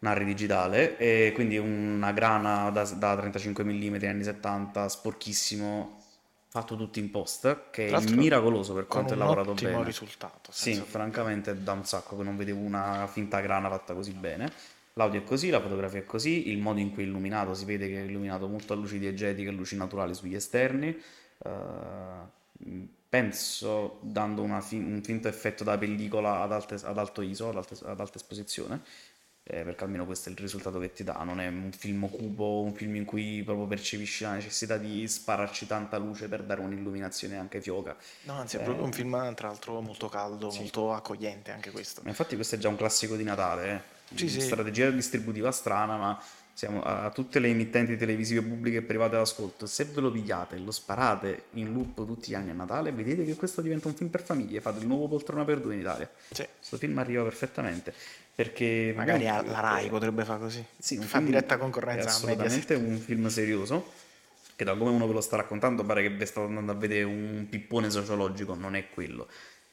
[0.00, 5.98] Narri digitale e quindi una grana da, da 35 mm anni 70 sporchissimo
[6.48, 9.74] fatto tutto in post che è miracoloso per quanto è lavorato bene.
[9.74, 10.86] un risultato sì dubbio.
[10.86, 14.50] francamente da un sacco che non vedevo una finta grana fatta così bene.
[14.94, 17.88] L'audio è così la fotografia è così il modo in cui è illuminato si vede
[17.88, 20.96] che è illuminato molto a luci diegetiche luci naturali sugli esterni.
[21.38, 27.56] Uh, penso dando fi- un finto effetto da pellicola ad, alte, ad alto ISO ad,
[27.56, 28.82] alte, ad alta esposizione
[29.50, 32.60] eh, perché almeno questo è il risultato che ti dà, non è un film cupo,
[32.60, 37.38] un film in cui proprio percepisci la necessità di spararci tanta luce per dare un'illuminazione
[37.38, 37.96] anche fioca.
[38.24, 40.60] No, anzi è proprio un film tra l'altro molto caldo, Sì.
[40.60, 42.02] molto accogliente anche questo.
[42.04, 43.96] Ma infatti questo è già un classico di Natale, eh.
[44.16, 44.40] Sì, sì.
[44.40, 46.22] strategia distributiva strana, ma
[46.52, 49.64] siamo a tutte le emittenti televisive pubbliche e private d'ascolto.
[49.66, 53.24] Se ve lo pigliate e lo sparate in loop tutti gli anni a Natale, vedete
[53.24, 56.10] che questo diventa un film per famiglie, fate il nuovo Poltrona per due in Italia.
[56.32, 56.46] Sì.
[56.56, 57.94] Questo film arriva perfettamente,
[58.38, 58.92] perché...
[58.94, 60.64] Magari a- la Rai potrebbe fare così.
[60.78, 62.70] Sì, un fa film diretta è concorrenza a Mediaset.
[62.70, 63.90] assolutamente un film serioso,
[64.54, 67.02] che da come uno ve lo sta raccontando pare che vi state andando a vedere
[67.02, 69.26] un pippone sociologico, non è quello.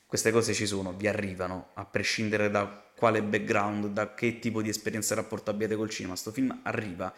[0.08, 2.66] Queste cose ci sono, vi arrivano, a prescindere da
[2.98, 6.16] quale background, da che tipo di esperienza e rapporto abbiate col cinema.
[6.16, 7.14] Sto film arriva,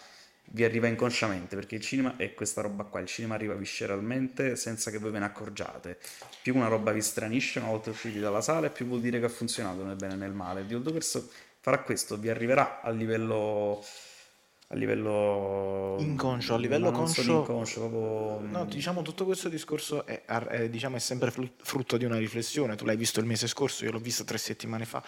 [0.49, 4.91] vi arriva inconsciamente, perché il cinema è questa roba qua, il cinema arriva visceralmente senza
[4.91, 5.99] che voi ve ne accorgiate.
[6.41, 9.29] Più una roba vi stranisce una volta usciti dalla sala, più vuol dire che ha
[9.29, 10.65] funzionato nel bene e nel male.
[10.65, 11.27] The Oldovers
[11.59, 13.83] farà questo, vi arriverà a livello...
[14.69, 20.67] A livello Inconscio, a livello conscio- inconscio, proprio No, diciamo tutto questo discorso è, è,
[20.67, 22.75] diciamo, è sempre frutto di una riflessione.
[22.75, 25.01] Tu l'hai visto il mese scorso, io l'ho visto tre settimane fa,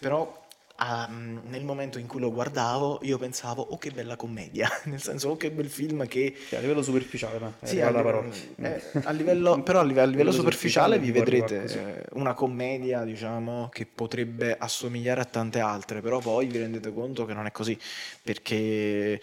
[0.00, 0.43] però
[0.76, 5.30] mh, nel momento in cui lo guardavo io pensavo, oh che bella commedia, nel senso,
[5.30, 6.34] oh che bel film che...
[6.46, 8.30] Sì, a livello superficiale, ma è Sì, a, la parola.
[8.60, 13.04] eh, a livello, però a livello, a livello superficiale vi vi vedrete eh, una commedia,
[13.04, 17.52] diciamo, che potrebbe assomigliare a tante altre, però poi vi rendete conto che non è
[17.52, 17.78] così,
[18.22, 19.20] perché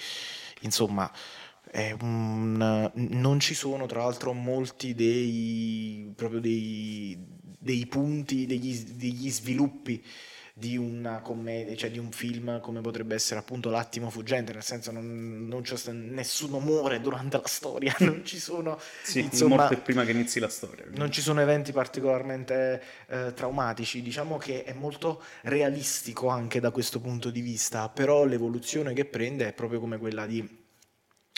[0.62, 1.12] insomma
[2.02, 7.18] un- non ci sono tra l'altro molti dei, proprio dei,
[7.60, 10.04] dei punti, degli, degli sviluppi
[10.54, 14.92] di una commedia, cioè di un film come potrebbe essere appunto L'attimo fuggente, nel senso
[14.92, 19.78] non, non c'è nessuno muore durante la storia, non ci sono Sì, insomma, morto è
[19.82, 20.84] prima che inizi la storia.
[20.84, 21.00] quindi.
[21.00, 27.00] non ci sono eventi particolarmente eh, traumatici, diciamo che è molto realistico anche da questo
[27.00, 30.60] punto di vista, però l'evoluzione che prende è proprio come quella di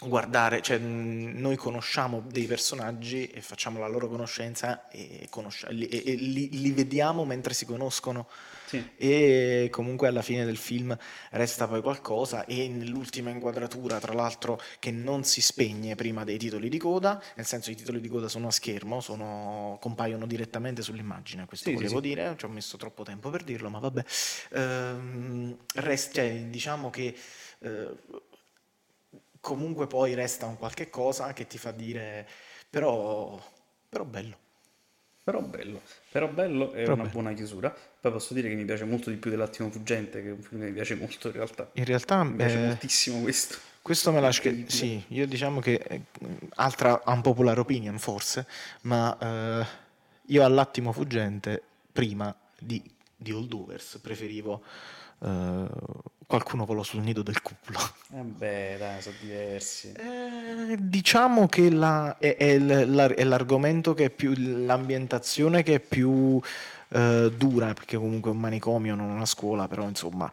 [0.05, 6.13] guardare, cioè noi conosciamo dei personaggi e facciamo la loro conoscenza e, conosci- e- e
[6.15, 8.27] li- li vediamo mentre si conoscono
[8.73, 8.89] Sì.
[8.95, 10.97] e comunque alla fine del film
[11.31, 16.69] resta poi qualcosa e nell'ultima inquadratura tra l'altro che non si spegne prima dei titoli
[16.69, 21.45] di coda nel senso i titoli di coda sono a schermo sono- compaiono direttamente sull'immagine
[21.45, 22.01] questo Sì, volevo sì.
[22.01, 24.03] dire ci ho messo troppo tempo per dirlo ma vabbè
[24.51, 27.15] Ehm, rest- cioè, diciamo che
[27.59, 27.87] eh,
[29.39, 32.27] comunque poi resta un qualche cosa che ti fa dire
[32.69, 33.39] però,
[33.89, 34.37] però bello
[35.23, 37.09] Però bello, però bello è Però una bello.
[37.11, 37.73] buona chiusura.
[38.03, 40.59] Poi posso dire che mi piace molto di più dell'attimo fuggente, che è un film
[40.59, 41.69] che mi piace molto in realtà.
[41.71, 43.55] in realtà Mi piace eh, moltissimo questo.
[43.81, 44.51] Questo me lascia.
[44.65, 45.75] Sì, io diciamo che.
[45.75, 46.01] eh,
[46.55, 48.45] Altra unpopular opinion, forse,
[48.81, 49.65] ma eh,
[50.25, 52.83] io all'attimo fuggente, prima di,
[53.15, 54.61] di Holdovers, preferivo
[55.21, 55.65] eh,
[56.27, 57.79] qualcuno volò sul nido del culo.
[58.15, 59.93] Eh beh, dai, sono diversi.
[59.93, 64.33] Eh, diciamo che la- è, è l'argomento che è più.
[64.35, 66.41] l'ambientazione che è più
[66.93, 70.31] eh, dura, perché comunque è un manicomio, non una scuola, però insomma.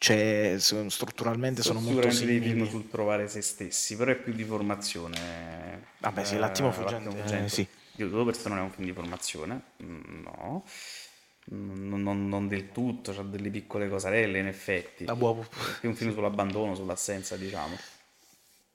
[0.00, 2.70] C'è, sono- strutturalmente sono molto sicuramente dei film simili.
[2.70, 5.86] sul trovare se stessi, però è più di formazione.
[5.98, 7.66] Vabbè, sì, Eh, l'attimo fuggente, eh, sì.
[7.96, 10.64] Io Lovers non è un film di formazione, mm, no.
[11.50, 15.04] Non, non- non del tutto, c'ha delle piccole cosarelle in effetti.
[15.04, 15.44] La buovo.
[15.80, 17.76] È un film sull'abbandono, sull'assenza, diciamo.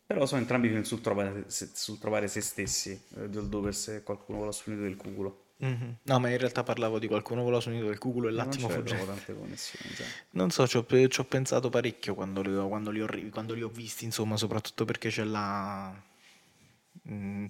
[0.05, 4.03] Però sono entrambi film sul trovare se, sul trovare se stessi, eh, di Holdovers e
[4.03, 5.42] qualcuno sul nido del cuculo.
[5.63, 5.95] Mhm.
[6.03, 9.05] No, ma in realtà parlavo di qualcuno con la suonito del cuculo e l'attimo fuggente.
[9.05, 9.95] tante connessioni.
[10.31, 13.53] Non so, ci ho, ci ho pensato parecchio quando li ho, quando li ho quando
[13.53, 15.93] li ho visti, insomma, soprattutto perché c'è la...
[17.09, 17.45] mm,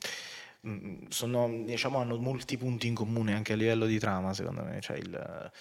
[0.67, 4.79] mm, sono, diciamo, hanno molti punti in comune anche a livello di trama, secondo me.
[4.79, 5.51] Cioè il,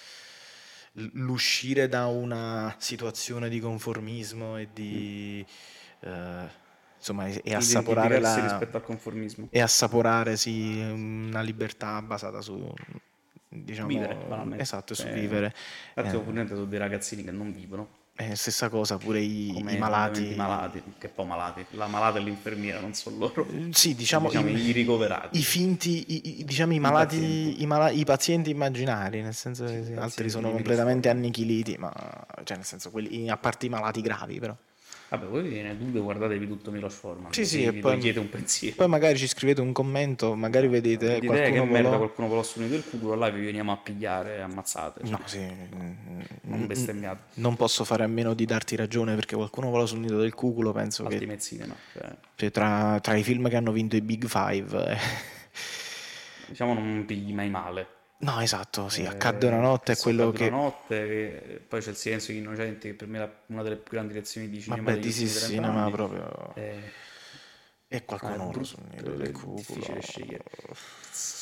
[1.14, 5.42] l'uscire da una situazione di conformismo e di...
[6.00, 6.60] eh,
[7.02, 8.40] insomma, e, assaporare la...
[8.40, 9.48] rispetto al conformismo.
[9.50, 12.72] e assaporare sì, una libertà basata su
[13.48, 14.62] diciamo Vivere, banalmente.
[14.62, 15.54] esatto su Eh, vivere
[15.94, 19.76] L'attimo Eh, fuggente sono dei ragazzini che non vivono, eh, stessa cosa pure i, i
[19.76, 23.94] malati i malati, che poi malati, la malata e l'infermiera non sono loro, Eh, sì
[23.94, 25.38] diciamo, diciamo, i, i ricoverati.
[25.38, 27.62] i finti i, diciamo i malati pazienti.
[27.62, 31.76] i, mala- i pazienti immaginari nel senso che Sì, sì, i altri sono completamente annichiliti
[31.78, 31.92] ma
[32.44, 34.56] cioè nel senso quelli a parte i malati gravi però
[35.12, 38.30] Vabbè, voi viene dubbio, guardatevi tutto Milos Forman, Sì, sì, e vi poi- togliete un
[38.30, 38.76] pensiero.
[38.76, 42.28] poi magari ci scrivete un commento magari vedete L'idea è che qualcuno merda volò- qualcuno
[42.28, 45.00] volò sul nido del cuculo, là vi veniamo a pigliare e ammazzate.
[45.02, 47.20] cioè, no sì mm, Non bestemmiate.
[47.34, 50.72] non posso fare a meno di darti ragione perché qualcuno volò sul nido del cuculo
[50.72, 51.74] penso che Ultimate Cinema.
[51.92, 54.96] Cioè, Cioè, tra, tra i film che hanno vinto i Big Five, eh,
[56.48, 57.86] diciamo non pigli mai male.
[58.22, 60.46] No, esatto, sì, Eh, accadde una notte, è quello che...
[60.46, 63.92] una notte, poi c'è il silenzio degli innocenti, che per me è una delle più
[63.92, 66.54] grandi lezioni di cinema Vabbè, di sì, ultimi 30 cinema proprio...
[66.54, 66.92] Eh,
[67.88, 69.56] E ah, qualcuno brutto, sul nido è del cuculo.
[69.56, 70.44] difficile scegliere.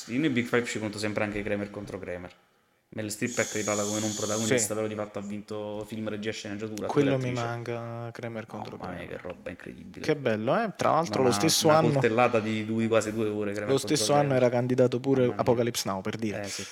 [0.07, 2.35] Io nei Big Five ci conto sempre anche Kramer contro Kramer.
[2.93, 4.67] Meryl Streep è accreditata come non protagonista, Sì.
[4.75, 6.89] però di fatto ha vinto film, regia e sceneggiatura.
[6.89, 9.07] Quello mi manca, Kramer contro mia, Kramer.
[9.07, 10.05] che roba incredibile.
[10.05, 10.73] Che bello, eh?
[10.77, 11.93] Tra l'altro Una- lo stesso una anno...
[11.93, 13.53] coltellata di due, quasi due ore.
[13.53, 15.37] Kramer Lo stesso anno era candidato pure mia.
[15.37, 16.43] Apocalypse Now, per dire.
[16.43, 16.65] Eh sì,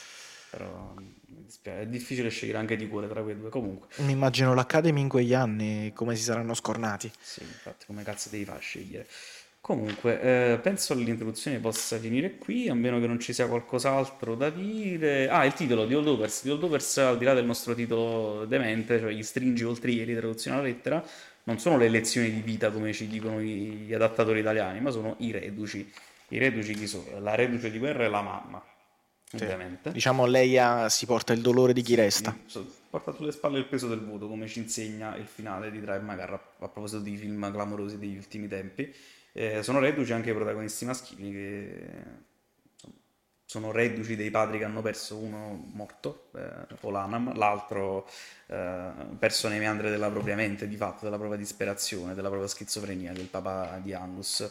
[0.50, 3.48] però dispiace, è difficile scegliere anche di cuore tra quei due.
[3.48, 7.08] Comunque, Mi immagino l'Academy in quegli anni, come si saranno scornati.
[7.20, 9.06] sì, infatti, come cazzo devi fare a scegliere?
[9.61, 10.20] Comunque,
[10.52, 14.48] eh, penso che l'introduzione possa finire qui, a meno che non ci sia qualcos'altro da
[14.48, 15.28] dire.
[15.28, 16.42] Ah, il titolo di Holdovers.
[16.44, 20.56] Di Holdovers, al di là del nostro titolo demente, cioè gli stringi oltre ieri, traduzione
[20.59, 21.04] alla lettera,
[21.44, 25.32] non sono le lezioni di vita come ci dicono gli adattatori italiani, ma sono i
[25.32, 25.90] reduci.
[26.28, 27.20] I reduci chi sono?
[27.20, 28.62] La reduce di guerra è la mamma,
[29.24, 29.36] Sì.
[29.36, 29.92] ovviamente.
[29.92, 32.34] Diciamo, lei ha- si porta il dolore di chi resta.
[32.46, 36.11] So- Porta sulle spalle il peso del voto, come ci insegna il finale di Drive
[36.11, 38.90] a, a proposito di film clamorosi degli ultimi tempi.
[39.41, 41.89] Eh, sono reduci anche i protagonisti maschili, che
[42.72, 42.95] insomma,
[43.45, 48.09] sono reduci dei padri che hanno perso uno morto, eh, Olanam, l'altro
[48.47, 53.12] eh, perso nei meandri della propria mente, di fatto, della propria disperazione, della propria schizofrenia,
[53.12, 54.51] del papà di Angus.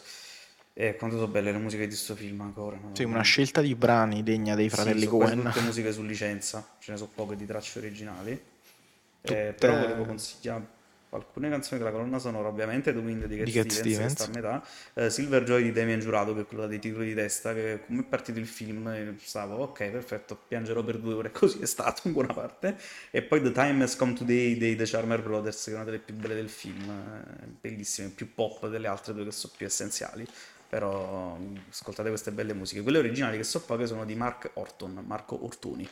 [0.71, 2.77] E quanto sono belle le musiche di questo film ancora.
[2.77, 2.91] no?
[2.93, 5.41] Sì, una scelta di brani degna dei fratelli Sì, Coen.
[5.43, 8.31] tutte musiche su licenza, ce ne sono poche di tracce originali.
[8.31, 8.41] Eh,
[9.19, 10.75] Tutte- però volevo consigliare
[11.11, 14.13] alcune canzoni della colonna sonora, ovviamente The Wind di Cat Di Cat Stevens, che Stevens.
[14.13, 17.13] sta a metà, eh, Silver Joy di Damien Giurato, che è quello dei titoli di
[17.15, 21.31] testa, che come è partito il film eh, stavo, ok, perfetto, piangerò per due ore,
[21.31, 22.77] così è stato in buona parte.
[23.11, 25.99] E poi The Time Has Come Today dei The Charmer Brothers, che è una delle
[25.99, 30.27] più belle del film, eh, bellissime, più pop delle altre due che sono più essenziali.
[30.69, 31.39] Però
[31.69, 32.81] ascoltate queste belle musiche.
[32.81, 35.87] Quelle originali che so poche sono di Mark Orton, Marco Ortoni.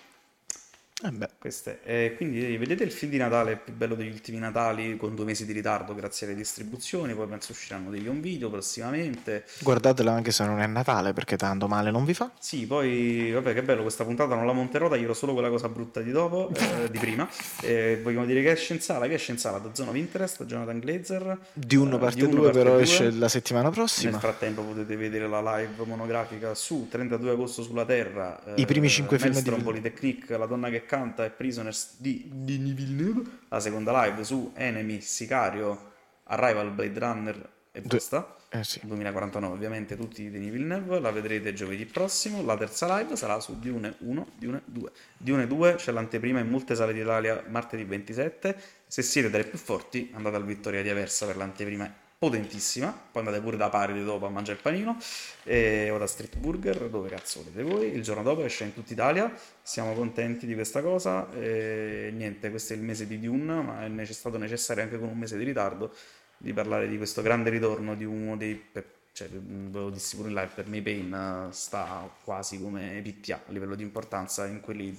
[1.05, 1.79] Eh beh, Queste.
[1.83, 5.45] E quindi vedete il film di Natale più bello degli ultimi Natali con due mesi
[5.45, 9.45] di ritardo grazie alle distribuzioni, poi penso usciranno degli home video prossimamente.
[9.61, 12.31] guardatela anche se non è Natale, perché tanto male non vi fa.
[12.39, 16.01] Sì, poi vabbè che bello, questa puntata non la monterò, taglierò solo quella cosa brutta
[16.01, 17.29] di dopo, eh, di prima.
[17.61, 20.43] E vogliamo dire che esce in sala, che esce in sala da Zona of Interest,
[20.45, 21.37] Jonathan Glazer.
[21.53, 22.81] Di uno eh, parte Dune 2 parte però 2.
[22.81, 24.17] esce la settimana Nel prossima.
[24.17, 28.41] frattempo potete vedere la live monografica su 32 agosto sulla Terra.
[28.55, 29.53] I primi eh, cinque film di.
[29.65, 30.93] Polytechnique, La donna che canta
[31.23, 33.29] e Prisoners di Denis Villeneuve.
[33.49, 35.91] La seconda live su Enemy, Sicario,
[36.25, 38.35] Arrival, Blade Runner e basta.
[38.49, 38.79] Eh sì.
[38.83, 42.41] 2049 ovviamente tutti di Denis Villeneuve, la vedrete giovedì prossimo.
[42.43, 44.91] La terza live sarà su Dune 1, Dune 2.
[45.17, 48.57] Dune 2 c'è l'anteprima in molte sale d'Italia martedì 27.
[48.87, 51.91] Se siete tra i più forti andate al Vittoria di Aversa per l'anteprima è
[52.29, 54.97] potentissima, poi andate pure da Paride dopo a mangiare il panino.
[55.43, 57.93] E, o da Street Burger, dove cazzo volete voi.
[57.93, 61.31] Il giorno dopo esce in tutta Italia, siamo contenti di questa cosa.
[61.33, 65.17] E niente, questo è il mese di Dune, ma è stato necessario anche con un
[65.17, 65.93] mese di ritardo
[66.37, 68.55] di parlare di questo grande ritorno di uno dei...
[68.55, 73.01] per- cioè, ve lo dissi pure in live, per me Payne eh, sta quasi come
[73.01, 74.93] PTA a livello di importanza in quelli,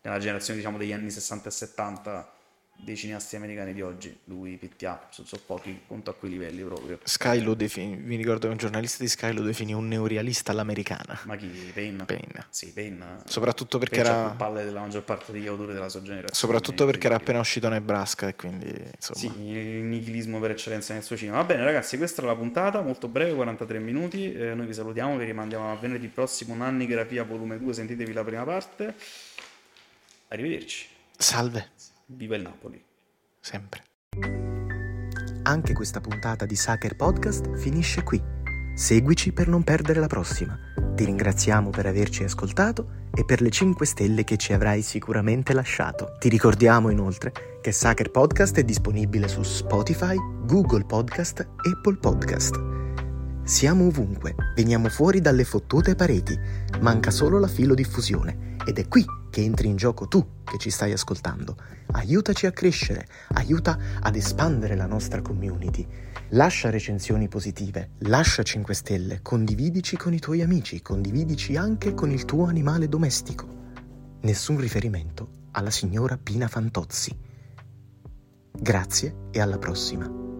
[0.00, 2.32] nella generazione diciamo degli anni 60 e 70
[2.80, 4.16] dei cineasti americani di oggi.
[4.24, 6.98] Lui PTA, sono, sono pochi, conto a quei livelli proprio.
[7.02, 11.18] Sky lo definì, mi ricordo che un giornalista di Sky lo definì un neorealista all'americana.
[11.24, 11.48] Ma chi?
[11.74, 12.04] Payne?
[12.04, 12.46] Payne.
[12.50, 13.22] Sì, Payne.
[13.26, 16.34] Soprattutto perché Payne era, palle della maggior parte degli autori della sua generazione.
[16.34, 19.18] soprattutto perché era appena uscito Nebraska e quindi insomma.
[19.18, 21.38] Sì, il nichilismo per eccellenza nel suo cinema.
[21.38, 24.32] Va bene, ragazzi, questa era la puntata, molto breve, 43 minuti.
[24.32, 28.44] Eh, noi vi salutiamo, vi rimandiamo a venerdì prossimo, un'annigrafia volume 2, sentitevi la prima
[28.44, 28.94] parte.
[30.28, 30.86] Arrivederci.
[31.20, 31.70] Salve,
[32.10, 32.82] Viva il Napoli.
[33.38, 33.82] sempre.
[35.42, 38.22] Anche questa puntata di Sacher Podcast finisce qui.
[38.74, 40.58] Seguici per non perdere la prossima.
[40.94, 46.16] Ti ringraziamo per averci ascoltato e per le 5 stelle che ci avrai sicuramente lasciato.
[46.18, 52.58] Ti ricordiamo inoltre che Sacher Podcast è disponibile su Spotify, Google Podcast Apple Podcast.
[53.42, 56.38] Siamo ovunque, veniamo fuori dalle fottute pareti,
[56.80, 60.92] manca solo la filodiffusione ed è qui che entri in gioco tu che ci stai
[60.92, 61.56] ascoltando.
[61.92, 65.86] Aiutaci a crescere, aiuta ad espandere la nostra community.
[66.30, 72.24] Lascia recensioni positive, lascia 5 stelle, condividici con i tuoi amici, condividici anche con il
[72.24, 73.46] tuo animale domestico.
[74.20, 77.16] Nessun riferimento alla signora Pina Fantozzi.
[78.52, 80.37] Grazie e alla prossima.